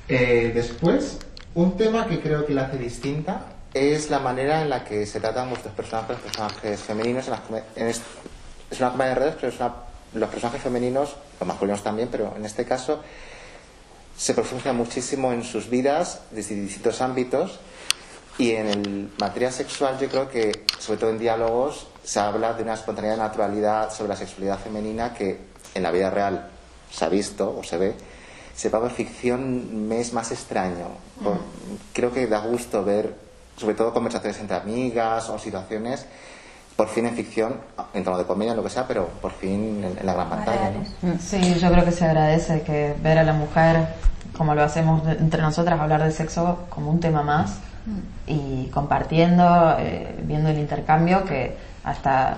Eh, 0.08 0.52
después, 0.54 1.18
un 1.56 1.76
tema 1.76 2.06
que 2.06 2.22
creo 2.22 2.46
que 2.46 2.54
la 2.54 2.66
hace 2.66 2.78
distinta 2.78 3.42
es 3.74 4.10
la 4.10 4.20
manera 4.20 4.62
en 4.62 4.70
la 4.70 4.84
que 4.84 5.06
se 5.06 5.20
tratan 5.20 5.50
vuestros 5.50 5.74
personajes, 5.74 6.18
personajes 6.18 6.80
femeninos. 6.82 7.26
En 7.28 7.32
las 7.32 7.42
en 7.76 7.88
es, 7.88 8.02
es 8.72 8.80
una 8.80 8.92
comedia 8.92 9.14
de 9.14 9.20
redes, 9.20 9.36
pero 9.36 9.48
es 9.50 9.56
una- 9.60 9.74
los 10.14 10.30
personajes 10.30 10.62
femeninos, 10.62 11.16
los 11.40 11.48
masculinos 11.48 11.82
también, 11.84 12.10
pero 12.12 12.34
en 12.36 12.46
este 12.46 12.66
caso 12.66 13.02
se 14.16 14.34
profundiza 14.36 14.74
muchísimo 14.74 15.34
en 15.34 15.44
sus 15.44 15.70
vidas 15.70 16.22
desde 16.32 16.54
distintos 16.56 17.02
ámbitos 17.02 17.60
y 18.38 18.52
en 18.52 18.68
el 18.68 19.12
materia 19.18 19.52
sexual 19.52 19.98
yo 20.00 20.08
creo 20.10 20.30
que, 20.30 20.66
sobre 20.80 21.00
todo 21.00 21.10
en 21.10 21.18
diálogos, 21.20 21.88
se 22.04 22.20
habla 22.20 22.54
de 22.54 22.62
una 22.64 22.76
espontaneidad 22.76 23.18
naturalidad 23.18 23.92
sobre 23.92 24.10
la 24.10 24.16
sexualidad 24.16 24.60
femenina 24.60 25.14
que 25.16 25.40
en 25.74 25.82
la 25.84 25.92
vida 25.92 26.12
real 26.12 26.48
se 26.92 27.06
ha 27.06 27.10
visto 27.10 27.58
o 27.58 27.64
se 27.64 27.78
ve. 27.78 27.96
Se 28.56 28.70
paga 28.70 28.88
en 28.88 28.92
ficción 28.96 29.88
me 29.88 30.00
es 30.00 30.14
más 30.14 30.32
extraño. 30.32 30.90
Por- 31.24 31.40
Creo 31.94 32.12
que 32.14 32.28
da 32.28 32.40
gusto 32.40 32.84
ver, 32.86 33.16
sobre 33.58 33.76
todo 33.76 33.94
conversaciones 33.94 34.40
entre 34.40 34.58
amigas 34.58 35.30
o 35.30 35.38
situaciones, 35.38 36.06
por 36.76 36.88
fin 36.88 37.06
en 37.06 37.16
ficción, 37.16 37.58
en 37.94 38.04
tono 38.04 38.18
de 38.18 38.26
comedia, 38.26 38.56
lo 38.56 38.64
que 38.64 38.70
sea, 38.70 38.88
pero 38.88 39.08
por 39.22 39.32
fin 39.32 39.84
en, 39.84 40.06
la 40.06 40.14
gran 40.14 40.30
pantalla. 40.30 40.72
¿no? 41.02 41.20
Sí, 41.20 41.56
yo 41.60 41.72
creo 41.72 41.86
que 41.86 41.92
se 41.92 42.06
agradece 42.06 42.62
que 42.64 42.96
ver 43.02 43.20
a 43.20 43.24
la 43.24 43.34
mujer, 43.34 43.88
como 44.36 44.56
lo 44.56 44.64
hacemos 44.64 45.08
entre 45.08 45.42
nosotras, 45.42 45.80
hablar 45.80 46.04
de 46.04 46.12
sexo 46.12 46.66
como 46.70 46.90
un 46.90 47.00
tema 47.00 47.22
más 47.22 47.58
y 48.26 48.68
compartiendo, 48.68 49.76
eh, 49.78 50.16
viendo 50.24 50.50
el 50.50 50.58
intercambio, 50.58 51.26
que 51.26 51.56
hasta 51.84 52.38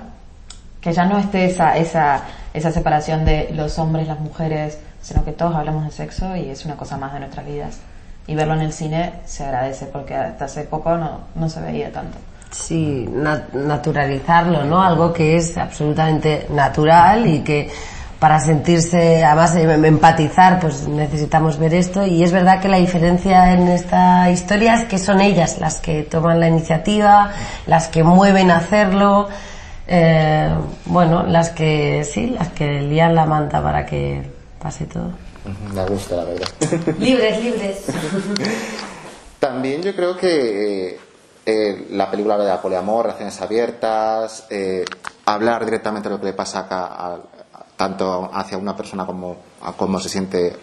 que 0.82 0.94
ya 0.94 1.06
no 1.06 1.18
esté 1.18 1.46
esa, 1.46 1.78
esa, 1.78 2.22
esa 2.54 2.72
separación 2.72 3.26
de 3.26 3.50
los 3.54 3.80
hombres, 3.80 4.08
las 4.08 4.20
mujeres, 4.20 4.78
sino 5.02 5.24
que 5.24 5.32
todos 5.32 5.56
hablamos 5.56 5.86
de 5.86 5.92
sexo 5.92 6.36
y 6.36 6.50
es 6.50 6.66
una 6.66 6.76
cosa 6.76 6.98
más 6.98 7.14
de 7.14 7.22
nuestras 7.22 7.46
vidas. 7.46 7.80
Y 8.27 8.36
verlo 8.36 8.55
en 8.55 8.62
el 8.62 8.74
cine 8.74 9.13
se 9.25 9.44
agradece 9.46 9.86
porque 9.86 10.15
hasta 10.15 10.46
hace 10.46 10.63
poco 10.63 10.98
no, 10.98 11.20
no 11.36 11.48
se 11.50 11.62
veía 11.62 11.91
tanto. 11.91 12.17
Sí, 12.51 13.08
na- 13.12 13.44
naturalizarlo, 13.53 14.63
¿no? 14.63 14.82
Algo 14.82 15.12
que 15.13 15.36
es 15.38 15.58
absolutamente 15.58 16.48
natural 16.50 17.27
y 17.27 17.39
que 17.41 17.70
para 18.20 18.39
sentirse, 18.39 19.24
además 19.24 19.55
em- 19.58 19.86
empatizar, 19.86 20.60
pues 20.60 20.88
necesitamos 20.88 21.60
ver 21.60 21.74
esto. 21.75 22.05
Y 22.08 22.24
es 22.24 22.32
verdad 22.32 22.60
que 22.62 22.70
la 22.70 22.77
diferencia 22.77 23.53
en 23.53 23.67
esta 23.67 24.29
historia 24.32 24.74
es 24.75 24.86
que 24.86 24.98
son 24.98 25.20
ellas 25.22 25.60
las 25.60 25.79
que 25.79 26.03
toman 26.03 26.39
la 26.39 26.48
iniciativa, 26.48 27.29
las 27.67 27.89
que 27.89 28.03
mueven 28.03 28.50
a 28.51 28.58
hacerlo, 28.58 29.27
eh, 29.88 30.50
bueno, 30.86 31.24
las 31.24 31.50
que 31.51 32.03
sí, 32.12 32.27
las 32.27 32.48
que 32.50 32.82
lían 32.82 33.13
la 33.13 33.25
manta 33.25 33.62
para 33.62 33.86
que 33.86 34.24
pase 34.60 34.86
todo. 34.86 35.12
Me 35.74 35.86
gusta, 35.86 36.16
la 36.16 36.24
verdad. 36.25 36.48
Libres, 37.00 37.44
libres. 37.44 37.86
También 39.40 39.82
yo 39.84 39.96
creo 39.96 40.18
que 40.18 40.88
eh, 40.90 41.00
eh, 41.46 41.88
la 41.92 42.10
película 42.10 42.34
habla 42.36 42.46
de 42.46 42.52
la 42.52 42.62
poliamor, 42.62 43.06
relaciones 43.06 43.40
abiertas, 43.42 44.46
eh, 44.50 44.86
hablar 45.25 45.66
directamente 45.66 46.10
de 46.10 46.16
lo 46.16 46.20
que 46.20 46.28
le 46.28 46.34
pasa 46.34 46.60
acá 46.60 46.86
a- 46.86 47.14
a- 47.16 47.20
tanto 47.78 48.30
hacia 48.34 48.58
una 48.58 48.75
persona 48.75 49.06
como 49.06 49.38
a 49.62 49.74
cómo 49.74 50.00
se 50.00 50.10
siente 50.10 50.56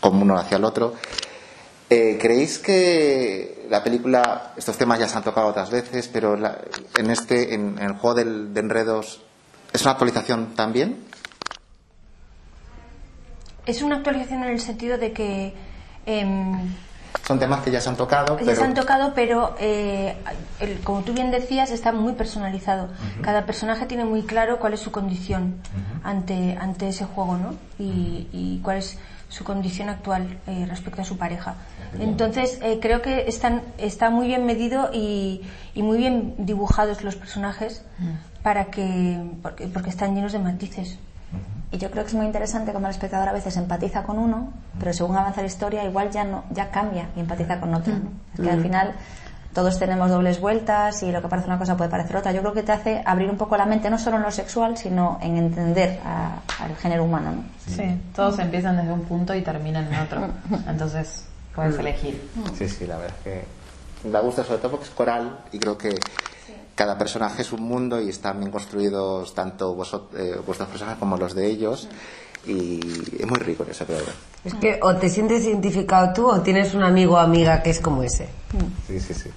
como 0.00 0.22
uno 0.22 0.36
hacia 0.36 0.56
el 0.58 0.64
otro. 0.64 0.94
Eh, 1.88 2.18
¿Creéis 2.20 2.58
que 2.58 3.66
la 3.70 3.82
película, 3.84 4.52
estos 4.56 4.76
temas 4.76 4.98
ya 4.98 5.08
se 5.08 5.16
han 5.16 5.22
tocado 5.24 5.46
otras 5.48 5.70
veces, 5.70 6.08
pero 6.12 6.36
la- 6.36 6.58
en 6.96 7.10
este, 7.10 7.54
en, 7.54 7.78
en 7.78 7.84
el 7.84 7.92
juego 7.92 8.14
del- 8.16 8.52
de 8.52 8.60
enredos, 8.60 9.22
es 9.72 9.82
una 9.82 9.92
actualización 9.92 10.54
también? 10.54 11.04
Es 13.66 13.82
una 13.82 13.96
actualización 13.96 14.42
en 14.44 14.50
el 14.50 14.60
sentido 14.60 14.98
de 14.98 15.12
que 15.12 15.54
em, 16.06 16.52
Son 17.26 17.38
temas 17.38 17.62
que 17.62 17.70
ya 17.70 17.80
se 17.80 17.88
han 17.88 17.96
tocado, 17.96 18.36
ya 18.38 18.44
pero 18.44 18.56
se 18.56 18.64
han 18.64 18.74
tocado, 18.74 19.12
pero 19.14 19.54
eh, 19.60 20.16
el- 20.58 20.80
como 20.80 21.02
tú 21.02 21.12
bien 21.12 21.30
decías, 21.30 21.70
está 21.70 21.92
muy 21.92 22.14
personalizado. 22.14 22.88
Cada 23.22 23.46
personaje 23.46 23.86
tiene 23.86 24.04
muy 24.04 24.22
claro 24.22 24.58
cuál 24.58 24.74
es 24.74 24.80
su 24.80 24.90
condición 24.90 25.56
ante, 26.02 26.56
ante 26.60 26.88
ese 26.88 27.04
juego, 27.04 27.36
¿no? 27.36 27.54
Y, 27.78 28.26
y 28.32 28.60
cuál 28.64 28.78
es 28.78 28.98
su 29.28 29.44
condición 29.44 29.88
actual 29.88 30.38
eh, 30.48 30.66
respecto 30.68 31.00
a 31.02 31.04
su 31.04 31.16
pareja. 31.16 31.54
Entonces, 32.00 32.58
eh, 32.62 32.78
creo 32.82 33.00
que 33.02 33.26
están, 33.28 33.62
está 33.78 34.10
muy 34.10 34.26
bien 34.26 34.44
medido 34.44 34.90
y, 34.92 35.42
y 35.74 35.82
muy 35.82 35.98
bien 35.98 36.34
dibujados 36.38 37.02
los 37.04 37.14
personajes 37.16 37.84
para 38.42 38.64
que, 38.66 39.22
porque, 39.42 39.68
porque 39.68 39.90
están 39.90 40.14
llenos 40.16 40.32
de 40.32 40.38
matices. 40.40 40.98
Y 41.72 41.78
yo 41.78 41.90
creo 41.90 42.04
que 42.04 42.08
es 42.10 42.14
muy 42.14 42.26
interesante 42.26 42.72
como 42.72 42.86
el 42.86 42.90
espectador 42.92 43.28
a 43.28 43.32
veces 43.32 43.56
empatiza 43.56 44.02
con 44.02 44.18
uno, 44.18 44.52
pero 44.78 44.92
según 44.92 45.16
avanza 45.16 45.40
la 45.40 45.46
historia 45.46 45.84
igual 45.84 46.10
ya 46.10 46.22
no 46.24 46.44
ya 46.50 46.70
cambia 46.70 47.08
y 47.16 47.20
empatiza 47.20 47.58
con 47.60 47.74
otro. 47.74 47.94
¿no? 47.94 48.10
Es 48.34 48.40
que 48.40 48.50
al 48.50 48.62
final 48.62 48.92
todos 49.54 49.78
tenemos 49.78 50.10
dobles 50.10 50.40
vueltas 50.40 51.02
y 51.02 51.10
lo 51.12 51.20
que 51.22 51.28
parece 51.28 51.48
una 51.48 51.58
cosa 51.58 51.76
puede 51.76 51.90
parecer 51.90 52.16
otra. 52.16 52.32
Yo 52.32 52.40
creo 52.40 52.52
que 52.52 52.62
te 52.62 52.72
hace 52.72 53.02
abrir 53.06 53.28
un 53.30 53.36
poco 53.38 53.56
la 53.56 53.64
mente 53.66 53.88
no 53.90 53.98
solo 53.98 54.16
en 54.18 54.22
lo 54.22 54.30
sexual, 54.30 54.76
sino 54.76 55.18
en 55.22 55.36
entender 55.38 55.98
a- 56.04 56.40
al 56.62 56.76
género 56.76 57.04
humano. 57.04 57.32
¿no? 57.32 57.42
Sí, 57.66 58.00
todos 58.14 58.38
empiezan 58.38 58.76
desde 58.76 58.92
un 58.92 59.02
punto 59.02 59.34
y 59.34 59.40
terminan 59.42 59.86
en 59.92 60.00
otro. 60.00 60.26
Entonces, 60.68 61.24
puedes 61.54 61.78
elegir. 61.78 62.30
Sí, 62.58 62.68
sí, 62.68 62.86
la 62.86 62.96
verdad 62.98 63.14
es 63.18 63.24
que 64.02 64.08
da 64.10 64.20
gusto 64.20 64.42
sobre 64.44 64.58
todo 64.58 64.72
porque 64.72 64.84
es 64.86 64.90
coral 64.90 65.38
y 65.52 65.58
creo 65.58 65.78
que 65.78 65.98
cada 66.74 66.96
personaje 66.98 67.42
es 67.42 67.52
un 67.52 67.62
mundo 67.62 68.00
y 68.00 68.08
están 68.08 68.38
bien 68.40 68.50
construidos 68.50 69.34
tanto 69.34 69.76
vosot- 69.76 70.14
eh, 70.16 70.40
vuestros 70.44 70.68
personajes 70.68 70.98
como 70.98 71.16
los 71.16 71.34
de 71.34 71.46
ellos 71.46 71.88
y 72.46 72.80
es 73.20 73.26
muy 73.26 73.38
rico 73.38 73.64
eso 73.70 73.84
creo. 73.86 74.00
Es 74.44 74.54
que 74.54 74.80
o 74.82 74.96
te 74.96 75.08
sientes 75.08 75.44
identificado 75.44 76.12
tú 76.12 76.26
o 76.28 76.40
tienes 76.40 76.74
un 76.74 76.82
amigo 76.82 77.14
o 77.14 77.18
amiga 77.18 77.62
que 77.62 77.70
es 77.70 77.80
como 77.80 78.02
ese. 78.02 78.28
Sí, 78.88 78.98
sí, 79.00 79.14
sí. 79.14 79.30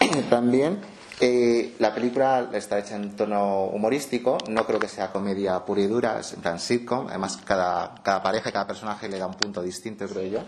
También 0.30 0.80
eh, 1.20 1.74
la 1.78 1.94
película 1.94 2.50
está 2.52 2.78
hecha 2.78 2.96
en 2.96 3.14
tono 3.16 3.66
humorístico, 3.66 4.38
no 4.48 4.66
creo 4.66 4.80
que 4.80 4.88
sea 4.88 5.12
comedia 5.12 5.64
pura 5.64 5.80
y 5.82 5.86
dura, 5.86 6.18
es 6.20 6.32
en 6.32 6.40
plan 6.40 6.58
sitcom, 6.58 7.06
además 7.08 7.38
cada, 7.44 7.94
cada 8.02 8.22
pareja 8.22 8.48
y 8.48 8.52
cada 8.52 8.66
personaje 8.66 9.08
le 9.08 9.18
da 9.18 9.26
un 9.28 9.34
punto 9.34 9.62
distinto, 9.62 10.06
creo 10.08 10.26
yo. 10.26 10.40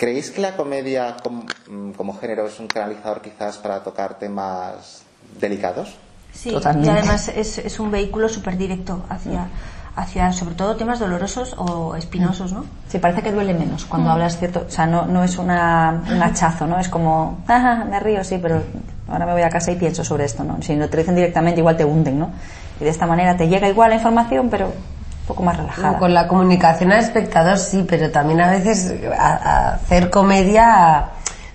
¿Creéis 0.00 0.30
que 0.30 0.40
la 0.40 0.56
comedia 0.56 1.16
como, 1.22 1.44
mm, 1.68 1.90
como 1.90 2.16
género 2.18 2.46
es 2.46 2.58
un 2.58 2.68
canalizador 2.68 3.20
quizás 3.20 3.58
para 3.58 3.82
tocar 3.82 4.18
temas 4.18 5.02
delicados? 5.38 5.94
Sí, 6.32 6.52
Totalmente. 6.52 6.88
y 6.88 6.90
además 6.90 7.28
es, 7.28 7.58
es 7.58 7.78
un 7.78 7.90
vehículo 7.90 8.30
súper 8.30 8.56
directo 8.56 9.02
hacia, 9.10 9.48
hacia, 9.96 10.32
sobre 10.32 10.54
todo, 10.54 10.74
temas 10.76 11.00
dolorosos 11.00 11.54
o 11.58 11.96
espinosos, 11.96 12.50
¿no? 12.50 12.64
Sí, 12.88 12.98
parece 12.98 13.20
que 13.20 13.30
duele 13.30 13.52
menos 13.52 13.84
cuando 13.84 14.08
hablas 14.10 14.38
cierto, 14.38 14.64
o 14.66 14.70
sea, 14.70 14.86
no, 14.86 15.04
no 15.04 15.22
es 15.22 15.36
una, 15.36 16.02
un 16.10 16.22
hachazo, 16.22 16.66
¿no? 16.66 16.80
Es 16.80 16.88
como, 16.88 17.44
"Ah, 17.46 17.84
me 17.86 18.00
río, 18.00 18.24
sí, 18.24 18.38
pero 18.40 18.62
ahora 19.06 19.26
me 19.26 19.32
voy 19.34 19.42
a 19.42 19.50
casa 19.50 19.70
y 19.70 19.76
pienso 19.76 20.02
sobre 20.02 20.24
esto, 20.24 20.44
¿no? 20.44 20.62
Si 20.62 20.74
no 20.76 20.88
te 20.88 20.96
lo 20.96 21.02
dicen 21.02 21.14
directamente, 21.14 21.60
igual 21.60 21.76
te 21.76 21.84
hunden, 21.84 22.18
¿no? 22.20 22.30
Y 22.80 22.84
de 22.84 22.90
esta 22.90 23.06
manera 23.06 23.36
te 23.36 23.48
llega 23.48 23.68
igual 23.68 23.90
la 23.90 23.96
información, 23.96 24.48
pero 24.48 24.72
poco 25.30 25.42
más 25.44 25.56
relajada. 25.56 25.98
Con 25.98 26.12
la 26.12 26.26
comunicación 26.26 26.92
al 26.92 26.98
espectador 26.98 27.56
sí, 27.56 27.86
pero 27.88 28.10
también 28.10 28.40
a 28.40 28.50
veces 28.50 28.92
hacer 29.16 30.10
comedia 30.10 31.10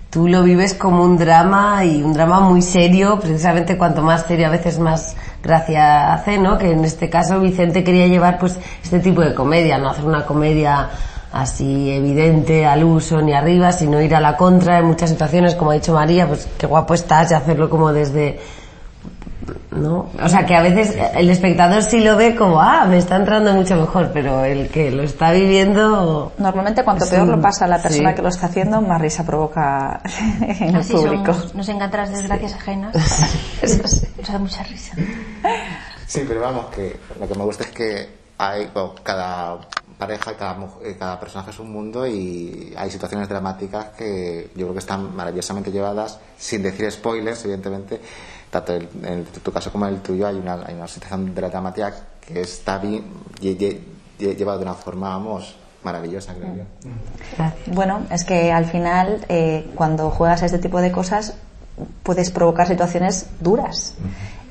tú 0.10 0.30
lo 0.30 0.44
vives 0.44 0.74
como 0.74 1.04
un 1.04 1.18
drama 1.18 1.84
y 1.84 2.02
un 2.02 2.14
drama 2.14 2.40
muy 2.40 2.62
serio, 2.62 3.20
precisamente 3.20 3.78
cuanto 3.78 4.02
más 4.02 4.26
serio 4.26 4.48
a 4.48 4.50
veces 4.50 4.80
más 4.80 5.14
gracia 5.44 6.14
hace, 6.14 6.38
¿no? 6.38 6.58
Que 6.58 6.72
en 6.72 6.86
este 6.86 7.10
caso 7.10 7.42
Vicente 7.42 7.84
quería 7.84 8.08
llevar 8.08 8.40
pues 8.40 8.58
este 8.82 9.00
tipo 9.00 9.20
de 9.20 9.34
comedia, 9.34 9.78
no 9.78 9.90
hacer 9.90 10.06
una 10.06 10.26
comedia 10.26 10.90
así 11.34 11.92
evidente 11.92 12.66
al 12.66 12.86
uso 12.86 13.22
ni 13.22 13.34
arriba, 13.34 13.74
sino 13.74 14.02
ir 14.02 14.16
a 14.16 14.22
la 14.22 14.38
contra 14.38 14.80
en 14.80 14.86
muchas 14.86 15.10
situaciones, 15.10 15.54
como 15.54 15.72
ha 15.72 15.74
dicho 15.74 15.94
María, 15.94 16.30
pues 16.30 16.48
qué 16.58 16.66
guapo 16.66 16.94
estás 16.94 17.32
y 17.32 17.34
hacerlo 17.34 17.70
como 17.70 17.92
desde 17.92 18.40
¿no? 19.72 20.10
O 20.22 20.30
sea, 20.30 20.46
que 20.46 20.56
a 20.56 20.62
veces 20.62 20.96
el 21.16 21.30
espectador 21.30 21.84
sí 21.84 22.00
lo 22.02 22.16
ve 22.16 22.36
como, 22.36 22.62
ah, 22.62 22.86
me 22.86 22.98
está 22.98 23.16
entrando 23.16 23.54
mucho 23.54 23.76
mejor, 23.76 24.12
pero 24.14 24.44
el 24.46 24.70
que 24.70 24.92
lo 24.92 25.04
está 25.04 25.32
viviendo... 25.32 26.34
Normalmente 26.38 26.84
cuanto 26.84 27.06
peor 27.10 27.28
lo 27.28 27.42
pasa 27.42 27.66
a 27.66 27.68
la 27.68 27.82
persona 27.82 28.10
sí. 28.10 28.16
que 28.16 28.22
lo 28.22 28.30
está 28.30 28.48
haciendo, 28.48 28.82
más 28.82 29.02
risa 29.02 29.26
provoca 29.26 30.02
en 30.42 30.76
el 30.76 30.86
público. 30.86 31.34
somos. 31.34 31.56
Nos 31.56 31.70
encantan 31.70 32.02
las 32.02 32.12
desgracias 32.12 32.54
ajenas. 32.54 32.96
Eso. 33.62 33.84
Nos 34.18 34.32
da 34.32 34.40
mucha 34.40 34.64
risa. 34.64 34.96
Sí, 36.08 36.24
pero 36.28 36.42
vamos, 36.42 36.68
que 36.68 36.98
lo 37.20 37.28
que 37.28 37.36
me 37.36 37.44
gusta 37.44 37.64
es 37.64 37.72
que 37.72 38.10
hay, 38.38 38.70
bueno, 38.74 38.94
cada 39.04 39.60
pareja 39.98 40.34
y 40.34 40.36
cada, 40.36 40.58
cada 41.00 41.20
personaje 41.20 41.52
es 41.52 41.60
un 41.60 41.72
mundo 41.72 42.06
y 42.06 42.74
hay 42.78 42.92
situaciones 42.92 43.30
dramáticas 43.30 43.88
que 43.98 44.52
yo 44.56 44.66
creo 44.66 44.74
que 44.74 44.80
están 44.80 45.16
maravillosamente 45.16 45.72
llevadas, 45.72 46.20
sin 46.38 46.62
decir 46.62 46.92
spoilers, 46.92 47.44
evidentemente. 47.46 48.02
Tanto 48.50 48.74
en, 48.74 48.88
en 49.04 49.26
tu 49.26 49.52
caso 49.52 49.72
como 49.72 49.88
en 49.88 49.96
el 49.96 50.02
tuyo 50.02 50.28
hay 50.28 50.36
una, 50.36 50.54
hay 50.66 50.76
una 50.76 50.88
situación 50.88 51.34
dramática 51.36 51.94
que 52.22 52.42
está 52.42 52.78
bien 52.78 53.04
lle- 53.42 53.58
lle- 53.58 53.80
lle- 54.20 54.36
llevada 54.36 54.58
de 54.60 54.64
una 54.64 54.74
forma, 54.74 55.10
vamos, 55.10 55.56
maravillosa, 55.84 56.34
creo 56.34 56.56
yo. 56.56 56.64
Bueno, 57.68 58.06
es 58.10 58.24
que 58.24 58.52
al 58.52 58.66
final, 58.66 59.26
eh, 59.30 59.70
cuando 59.76 60.10
juegas 60.10 60.42
a 60.44 60.46
este 60.48 60.58
tipo 60.60 60.80
de 60.82 60.92
cosas, 60.92 61.34
puedes 62.04 62.32
provocar 62.32 62.68
situaciones 62.68 63.28
duras. 63.40 63.94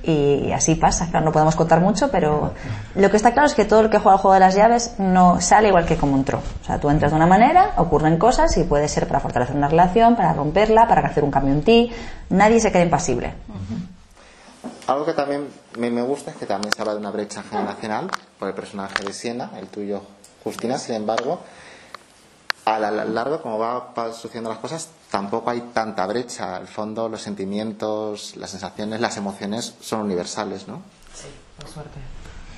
Y 0.06 0.52
así 0.52 0.74
pasa. 0.74 1.08
Claro, 1.10 1.24
no 1.24 1.32
podemos 1.32 1.56
contar 1.56 1.80
mucho, 1.80 2.10
pero 2.10 2.52
lo 2.94 3.10
que 3.10 3.16
está 3.16 3.32
claro 3.32 3.46
es 3.46 3.54
que 3.54 3.64
todo 3.64 3.80
el 3.80 3.90
que 3.90 3.98
juega 3.98 4.16
al 4.16 4.18
juego 4.18 4.34
de 4.34 4.40
las 4.40 4.54
llaves 4.54 4.96
no 4.98 5.40
sale 5.40 5.68
igual 5.68 5.86
que 5.86 5.96
como 5.96 6.16
entró. 6.16 6.42
O 6.62 6.64
sea, 6.64 6.78
tú 6.78 6.90
entras 6.90 7.12
de 7.12 7.16
una 7.16 7.26
manera, 7.26 7.72
ocurren 7.76 8.18
cosas 8.18 8.56
y 8.58 8.64
puede 8.64 8.88
ser 8.88 9.08
para 9.08 9.20
fortalecer 9.20 9.56
una 9.56 9.68
relación, 9.68 10.14
para 10.14 10.34
romperla, 10.34 10.86
para 10.86 11.06
hacer 11.06 11.24
un 11.24 11.30
cambio 11.30 11.54
en 11.54 11.62
ti. 11.62 11.92
Nadie 12.28 12.60
se 12.60 12.70
queda 12.70 12.82
impasible. 12.82 13.34
Algo 14.86 15.06
que 15.06 15.14
también 15.14 15.48
me, 15.78 16.02
gusta 16.02 16.30
es 16.30 16.36
que 16.36 16.44
también 16.44 16.72
se 16.72 16.82
habla 16.82 16.92
de 16.92 17.00
una 17.00 17.10
brecha 17.10 17.42
generacional 17.42 18.10
por 18.38 18.48
el 18.48 18.54
personaje 18.54 19.02
de 19.02 19.12
Siena, 19.14 19.50
el 19.56 19.68
tuyo, 19.68 20.02
Justina. 20.42 20.78
Sin 20.78 20.96
embargo, 20.96 21.40
a 22.66 22.78
la 22.78 22.90
la 22.90 23.06
largo, 23.06 23.40
como 23.40 23.58
va 23.58 23.94
sucediendo 24.12 24.50
las 24.50 24.58
cosas, 24.58 24.90
tampoco 25.14 25.50
hay 25.50 25.60
tanta 25.72 26.04
brecha. 26.06 26.56
Al 26.56 26.66
fondo, 26.66 27.08
los 27.08 27.22
sentimientos, 27.22 28.34
las 28.36 28.50
sensaciones, 28.50 29.00
las 29.00 29.16
emociones 29.16 29.76
son 29.80 30.00
universales, 30.00 30.66
¿no? 30.66 30.82
Por 31.56 31.68
suerte. 31.68 32.00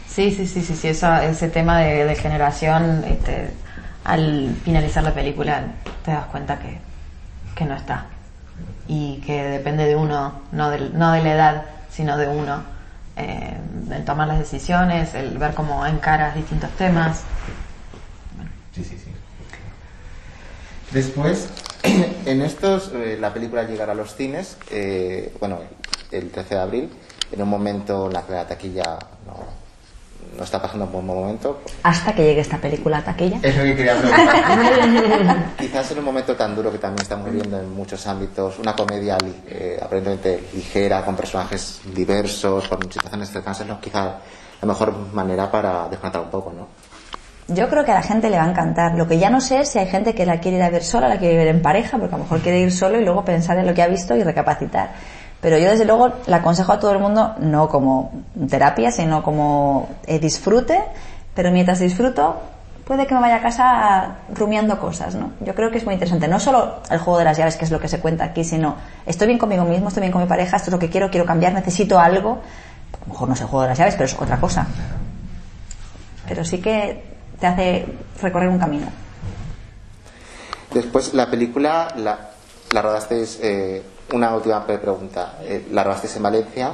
Sí, 0.08 0.30
sí, 0.34 0.46
sí, 0.46 0.62
sí, 0.62 0.74
sí, 0.74 0.88
esa- 0.88 1.22
ese 1.26 1.50
tema 1.50 1.80
de, 1.80 2.06
de 2.06 2.14
generación, 2.16 3.04
este, 3.04 3.50
al 4.04 4.56
finalizar 4.64 5.02
la 5.04 5.12
película 5.12 5.66
te 6.02 6.12
das 6.12 6.24
cuenta 6.28 6.58
que, 6.58 6.78
que 7.54 7.66
no 7.66 7.74
está. 7.76 8.06
Y 8.88 9.16
que 9.26 9.42
depende 9.44 9.84
de 9.84 9.94
uno, 9.94 10.40
no, 10.52 10.70
del- 10.70 10.96
no 10.98 11.12
de 11.12 11.22
la 11.22 11.32
edad, 11.34 11.62
sino 11.90 12.16
de 12.16 12.26
uno. 12.26 12.62
Eh, 13.18 13.54
el 13.90 14.04
tomar 14.06 14.28
las 14.28 14.38
decisiones, 14.38 15.12
el 15.14 15.36
ver 15.36 15.52
cómo 15.52 15.84
encaras 15.84 16.34
distintos 16.34 16.70
temas. 16.78 17.20
Sí, 18.74 18.82
sí, 18.82 18.96
sí. 18.96 19.12
Después, 20.92 21.48
en 22.26 22.42
estos, 22.42 22.90
eh, 22.94 23.16
la 23.20 23.32
película 23.32 23.62
llegará 23.64 23.92
a 23.92 23.94
los 23.94 24.14
cines, 24.14 24.56
eh, 24.70 25.34
bueno, 25.40 25.58
el 26.10 26.30
13 26.30 26.54
de 26.54 26.60
abril, 26.60 26.90
en 27.32 27.42
un 27.42 27.48
momento 27.48 28.06
en 28.06 28.12
la 28.12 28.22
que 28.22 28.32
la 28.32 28.46
taquilla 28.46 28.98
no, 29.26 29.66
no 30.38 30.44
está 30.44 30.60
pasando 30.60 30.84
un 30.84 30.92
buen 30.92 31.06
momento. 31.06 31.60
Hasta 31.82 32.14
que 32.14 32.22
llegue 32.24 32.40
esta 32.40 32.58
película 32.58 32.98
a 32.98 33.04
taquilla. 33.04 33.38
Es 33.42 33.56
lo 33.56 33.62
que 33.64 33.74
quería 33.76 33.96
preguntar. 33.98 35.54
Quizás 35.58 35.90
en 35.92 35.98
un 35.98 36.04
momento 36.04 36.34
tan 36.36 36.54
duro 36.54 36.70
que 36.70 36.78
también 36.78 37.02
estamos 37.02 37.26
viviendo 37.26 37.58
en 37.58 37.72
muchos 37.74 38.06
ámbitos, 38.06 38.58
una 38.58 38.74
comedia 38.74 39.16
li- 39.18 39.42
eh, 39.48 39.78
aparentemente 39.82 40.48
ligera, 40.54 41.04
con 41.04 41.16
personajes 41.16 41.80
diversos, 41.94 42.68
con 42.68 42.80
situaciones 42.92 43.30
cercanas, 43.30 43.66
no, 43.66 43.80
quizá 43.80 44.18
la 44.60 44.66
mejor 44.66 44.94
manera 45.12 45.50
para 45.50 45.88
desconectar 45.88 46.22
un 46.22 46.30
poco, 46.30 46.52
¿no? 46.52 46.68
Yo 47.48 47.68
creo 47.68 47.84
que 47.84 47.92
a 47.92 47.94
la 47.94 48.02
gente 48.02 48.28
le 48.28 48.38
va 48.38 48.44
a 48.44 48.50
encantar. 48.50 48.96
Lo 48.96 49.06
que 49.06 49.18
ya 49.18 49.30
no 49.30 49.40
sé 49.40 49.60
es 49.60 49.68
si 49.68 49.78
hay 49.78 49.86
gente 49.86 50.14
que 50.14 50.26
la 50.26 50.40
quiere 50.40 50.56
ir 50.56 50.62
a 50.64 50.70
ver 50.70 50.82
sola, 50.82 51.08
la 51.08 51.18
quiere 51.18 51.36
ver 51.36 51.48
en 51.48 51.62
pareja, 51.62 51.96
porque 51.96 52.14
a 52.14 52.18
lo 52.18 52.24
mejor 52.24 52.40
quiere 52.40 52.58
ir 52.58 52.72
solo 52.72 53.00
y 53.00 53.04
luego 53.04 53.24
pensar 53.24 53.56
en 53.58 53.66
lo 53.66 53.74
que 53.74 53.82
ha 53.82 53.86
visto 53.86 54.16
y 54.16 54.24
recapacitar. 54.24 54.90
Pero 55.40 55.58
yo 55.58 55.70
desde 55.70 55.84
luego 55.84 56.12
le 56.26 56.34
aconsejo 56.34 56.72
a 56.72 56.80
todo 56.80 56.90
el 56.90 56.98
mundo, 56.98 57.36
no 57.38 57.68
como 57.68 58.10
terapia, 58.50 58.90
sino 58.90 59.22
como 59.22 59.88
eh, 60.06 60.18
disfrute, 60.18 60.82
pero 61.34 61.52
mientras 61.52 61.78
disfruto, 61.78 62.40
puede 62.84 63.06
que 63.06 63.14
me 63.14 63.20
vaya 63.20 63.36
a 63.36 63.42
casa 63.42 64.16
rumiando 64.34 64.80
cosas, 64.80 65.14
¿no? 65.14 65.30
Yo 65.40 65.54
creo 65.54 65.70
que 65.70 65.78
es 65.78 65.84
muy 65.84 65.94
interesante. 65.94 66.26
No 66.26 66.40
solo 66.40 66.80
el 66.90 66.98
juego 66.98 67.18
de 67.18 67.26
las 67.26 67.36
llaves, 67.36 67.56
que 67.56 67.64
es 67.64 67.70
lo 67.70 67.78
que 67.78 67.86
se 67.86 68.00
cuenta 68.00 68.24
aquí, 68.24 68.42
sino 68.42 68.74
estoy 69.04 69.28
bien 69.28 69.38
conmigo 69.38 69.64
mismo, 69.64 69.86
estoy 69.86 70.00
bien 70.00 70.12
con 70.12 70.22
mi 70.22 70.28
pareja, 70.28 70.56
esto 70.56 70.70
es 70.70 70.72
lo 70.72 70.80
que 70.80 70.90
quiero, 70.90 71.10
quiero 71.10 71.26
cambiar, 71.26 71.52
necesito 71.52 71.98
algo. 72.00 72.40
A 72.94 73.06
lo 73.06 73.12
mejor 73.12 73.28
no 73.28 73.34
es 73.34 73.40
el 73.40 73.46
juego 73.46 73.62
de 73.62 73.68
las 73.68 73.78
llaves, 73.78 73.94
pero 73.94 74.06
es 74.06 74.16
otra 74.18 74.40
cosa. 74.40 74.66
Pero 76.26 76.44
sí 76.44 76.60
que 76.60 77.15
te 77.40 77.46
hace 77.46 77.86
recorrer 78.20 78.48
un 78.48 78.58
camino. 78.58 78.86
Después, 80.72 81.14
la 81.14 81.30
película 81.30 81.88
la, 81.96 82.30
la 82.72 82.82
rodasteis, 82.82 83.38
eh, 83.42 83.82
una 84.12 84.34
última 84.34 84.64
pre- 84.66 84.78
pregunta, 84.78 85.38
eh, 85.42 85.66
la 85.72 85.84
rodasteis 85.84 86.16
en 86.16 86.22
Valencia. 86.22 86.70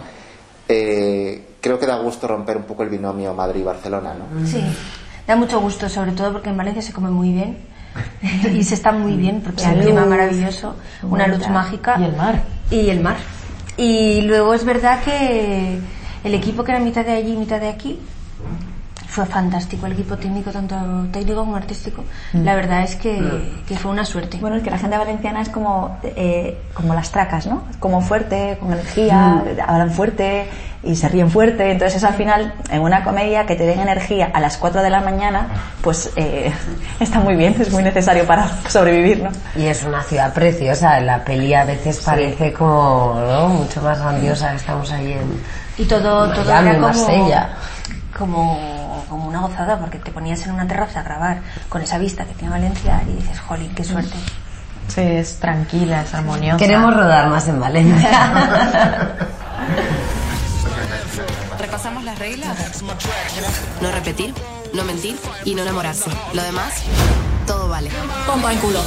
Eh, 0.69 1.45
creo 1.61 1.79
que 1.79 1.87
da 1.87 1.97
gusto 1.97 2.27
romper 2.27 2.57
un 2.57 2.65
poco 2.65 2.83
el 2.83 2.89
binomio 2.89 3.35
Madrid-Barcelona, 3.35 4.15
¿no? 4.15 4.47
Sí, 4.47 4.63
da 5.27 5.37
mucho 5.37 5.61
gusto, 5.61 5.89
sobre 5.89 6.13
todo 6.13 6.33
porque 6.33 6.51
en 6.51 6.57
Valencia 6.57 6.83
se 6.83 6.93
come 6.93 7.11
muy 7.11 7.33
bien 7.33 7.59
y 8.53 8.63
se 8.65 8.75
está 8.75 8.93
muy 8.93 9.17
bien 9.17 9.41
porque 9.43 9.65
hay 9.65 9.77
un 9.77 9.83
clima 9.83 10.05
maravilloso, 10.07 10.75
una 11.03 11.27
luz 11.27 11.49
mágica. 11.49 11.97
Y 11.99 12.05
el 12.05 12.17
mar. 12.17 12.43
Y 12.71 12.89
el 12.91 13.01
mar. 13.01 13.17
Y 13.77 14.23
luego 14.23 14.55
es 14.55 14.65
verdad 14.65 15.03
que 15.05 15.79
el 16.25 16.35
equipo 16.35 16.65
que 16.65 16.73
era 16.73 16.81
mitad 16.81 17.05
de 17.05 17.13
allí 17.13 17.33
y 17.33 17.37
mitad 17.37 17.61
de 17.61 17.69
aquí 17.69 18.01
fue 19.13 19.27
fantástico, 19.27 19.85
el 19.85 19.93
equipo 19.93 20.17
técnico, 20.17 20.51
tanto 20.51 20.75
técnico 21.13 21.41
como 21.41 21.57
artístico. 21.57 22.03
La 22.33 22.55
verdad 22.55 22.83
es 22.83 22.97
que, 22.97 23.21
que 23.69 23.77
fue 23.77 23.91
una 23.91 24.07
suerte. 24.07 24.39
Bueno, 24.41 24.57
es 24.57 24.63
que 24.63 24.71
la 24.71 24.79
gente 24.79 24.97
valenciana 24.97 25.43
es 25.43 25.51
como, 25.51 25.99
eh, 26.03 26.59
como 26.73 26.95
las 26.95 27.11
tracas, 27.11 27.47
¿no? 27.47 27.65
Como 27.79 28.01
fuerte, 28.01 28.57
con 28.59 28.73
energía, 28.73 29.45
hablan 29.67 29.91
fuerte 29.91 30.49
y 30.83 30.97
se 30.97 31.11
ríen 31.11 31.31
fuerte. 31.31 31.71
Entonces 31.71 31.99
eso 31.99 32.07
al 32.07 32.15
final, 32.15 32.55
en 32.71 32.81
una 32.81 33.05
comedia 33.05 33.45
que 33.45 33.55
te 33.55 33.67
den 33.67 33.81
energía 33.81 34.31
a 34.33 34.41
las 34.41 34.57
4 34.57 34.83
de 34.83 34.89
la 34.89 35.01
mañana, 35.01 35.47
pues 35.83 36.11
eh, 36.17 36.51
está 37.01 37.21
muy 37.21 37.37
bien, 37.37 37.55
es 37.61 37.71
muy 37.71 37.83
necesario 37.83 38.27
para 38.27 38.49
sobrevivir, 38.67 39.23
¿no? 39.23 39.31
Y 39.55 39.67
es 39.67 39.83
una 39.83 40.03
ciudad 40.03 40.33
preciosa, 40.33 40.99
la 41.01 41.23
peli 41.23 41.53
a 41.53 41.67
veces 41.67 42.01
parece 42.01 42.51
como 42.55 43.21
¿no? 43.21 43.49
mucho 43.49 43.83
más 43.83 44.01
grandiosa 44.01 44.53
que 44.53 44.57
estamos 44.57 44.91
ahí 44.91 45.13
en 45.13 45.43
Y 45.77 45.85
todo, 45.85 46.33
todo 46.33 46.45
Miami, 46.47 46.71
era 46.71 46.79
como, 46.79 46.87
Marsella. 46.87 47.49
como, 48.19 48.72
como 49.13 49.29
una 49.29 49.41
gozada, 49.41 49.79
porque 49.79 49.99
te 49.99 50.11
ponías 50.11 50.43
en 50.47 50.53
una 50.53 50.67
terraza 50.67 51.01
a 51.01 51.03
grabar 51.03 51.43
con 51.69 51.83
esa 51.83 51.99
vista 51.99 52.25
que 52.25 52.33
tiene 52.33 52.49
Valencia 52.49 53.03
y 53.07 53.17
dices, 53.17 53.39
jolín, 53.41 53.75
qué 53.75 53.85
suerte. 53.85 54.17
Sí, 54.89 55.03
es 55.03 55.37
tranquila, 55.39 56.01
es 56.01 56.15
armoniosa. 56.15 56.57
Queremos 56.57 56.95
rodar 56.95 57.29
más 57.29 57.47
en 57.47 57.61
Valencia. 57.61 59.13
¿Repasamos 61.59 62.05
las 62.05 62.19
reglas? 62.19 62.83
No 63.83 63.93
repetir, 63.93 64.33
no 64.73 64.83
mentir 64.85 65.19
y 65.45 65.55
no 65.55 65.61
enamorarse. 65.61 66.11
Lo 66.33 66.43
demás, 66.43 66.83
todo 67.47 67.69
vale. 67.69 67.91
Pompa 68.27 68.51
en 68.51 68.59
culo. 68.61 68.81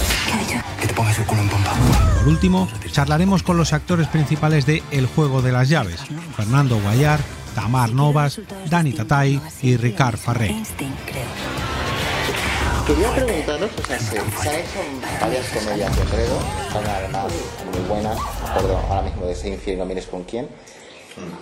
Que 0.81 0.87
te 0.87 0.93
pongas 0.95 1.19
el 1.19 1.25
culo 1.25 1.41
en 1.41 1.49
pompa. 1.49 1.71
Por 2.17 2.27
último, 2.27 2.67
charlaremos 2.91 3.43
con 3.43 3.57
los 3.57 3.73
actores 3.73 4.07
principales 4.07 4.65
de 4.65 4.81
El 4.89 5.05
juego 5.05 5.43
de 5.43 5.51
las 5.51 5.69
llaves, 5.69 6.01
Fernando 6.35 6.79
Guayar, 6.81 7.19
Tamar 7.55 7.91
Novas, 7.93 8.39
Dani 8.69 8.91
Tatay 8.91 9.41
y 9.61 9.77
Ricard 9.77 10.17
Farré. 10.17 10.53
Quería 12.85 13.15
preguntaros, 13.15 13.71
o 13.79 13.85
sea, 13.87 13.97
se, 13.97 14.11
se 14.11 14.49
han 14.49 14.55
hecho 14.55 14.79
varias 15.19 15.47
comedias 15.49 15.95
de 15.95 16.01
enredo, 16.03 16.39
son 16.71 16.85
además 16.85 17.33
muy 17.71 17.81
buenas, 17.87 18.19
acuerdo 18.47 18.77
ahora 18.77 19.01
mismo 19.01 19.25
de 19.25 19.33
Sé 19.33 19.49
infiel 19.49 19.77
y 19.77 19.79
no 19.79 19.85
mires 19.85 20.05
con 20.05 20.23
quién. 20.23 20.47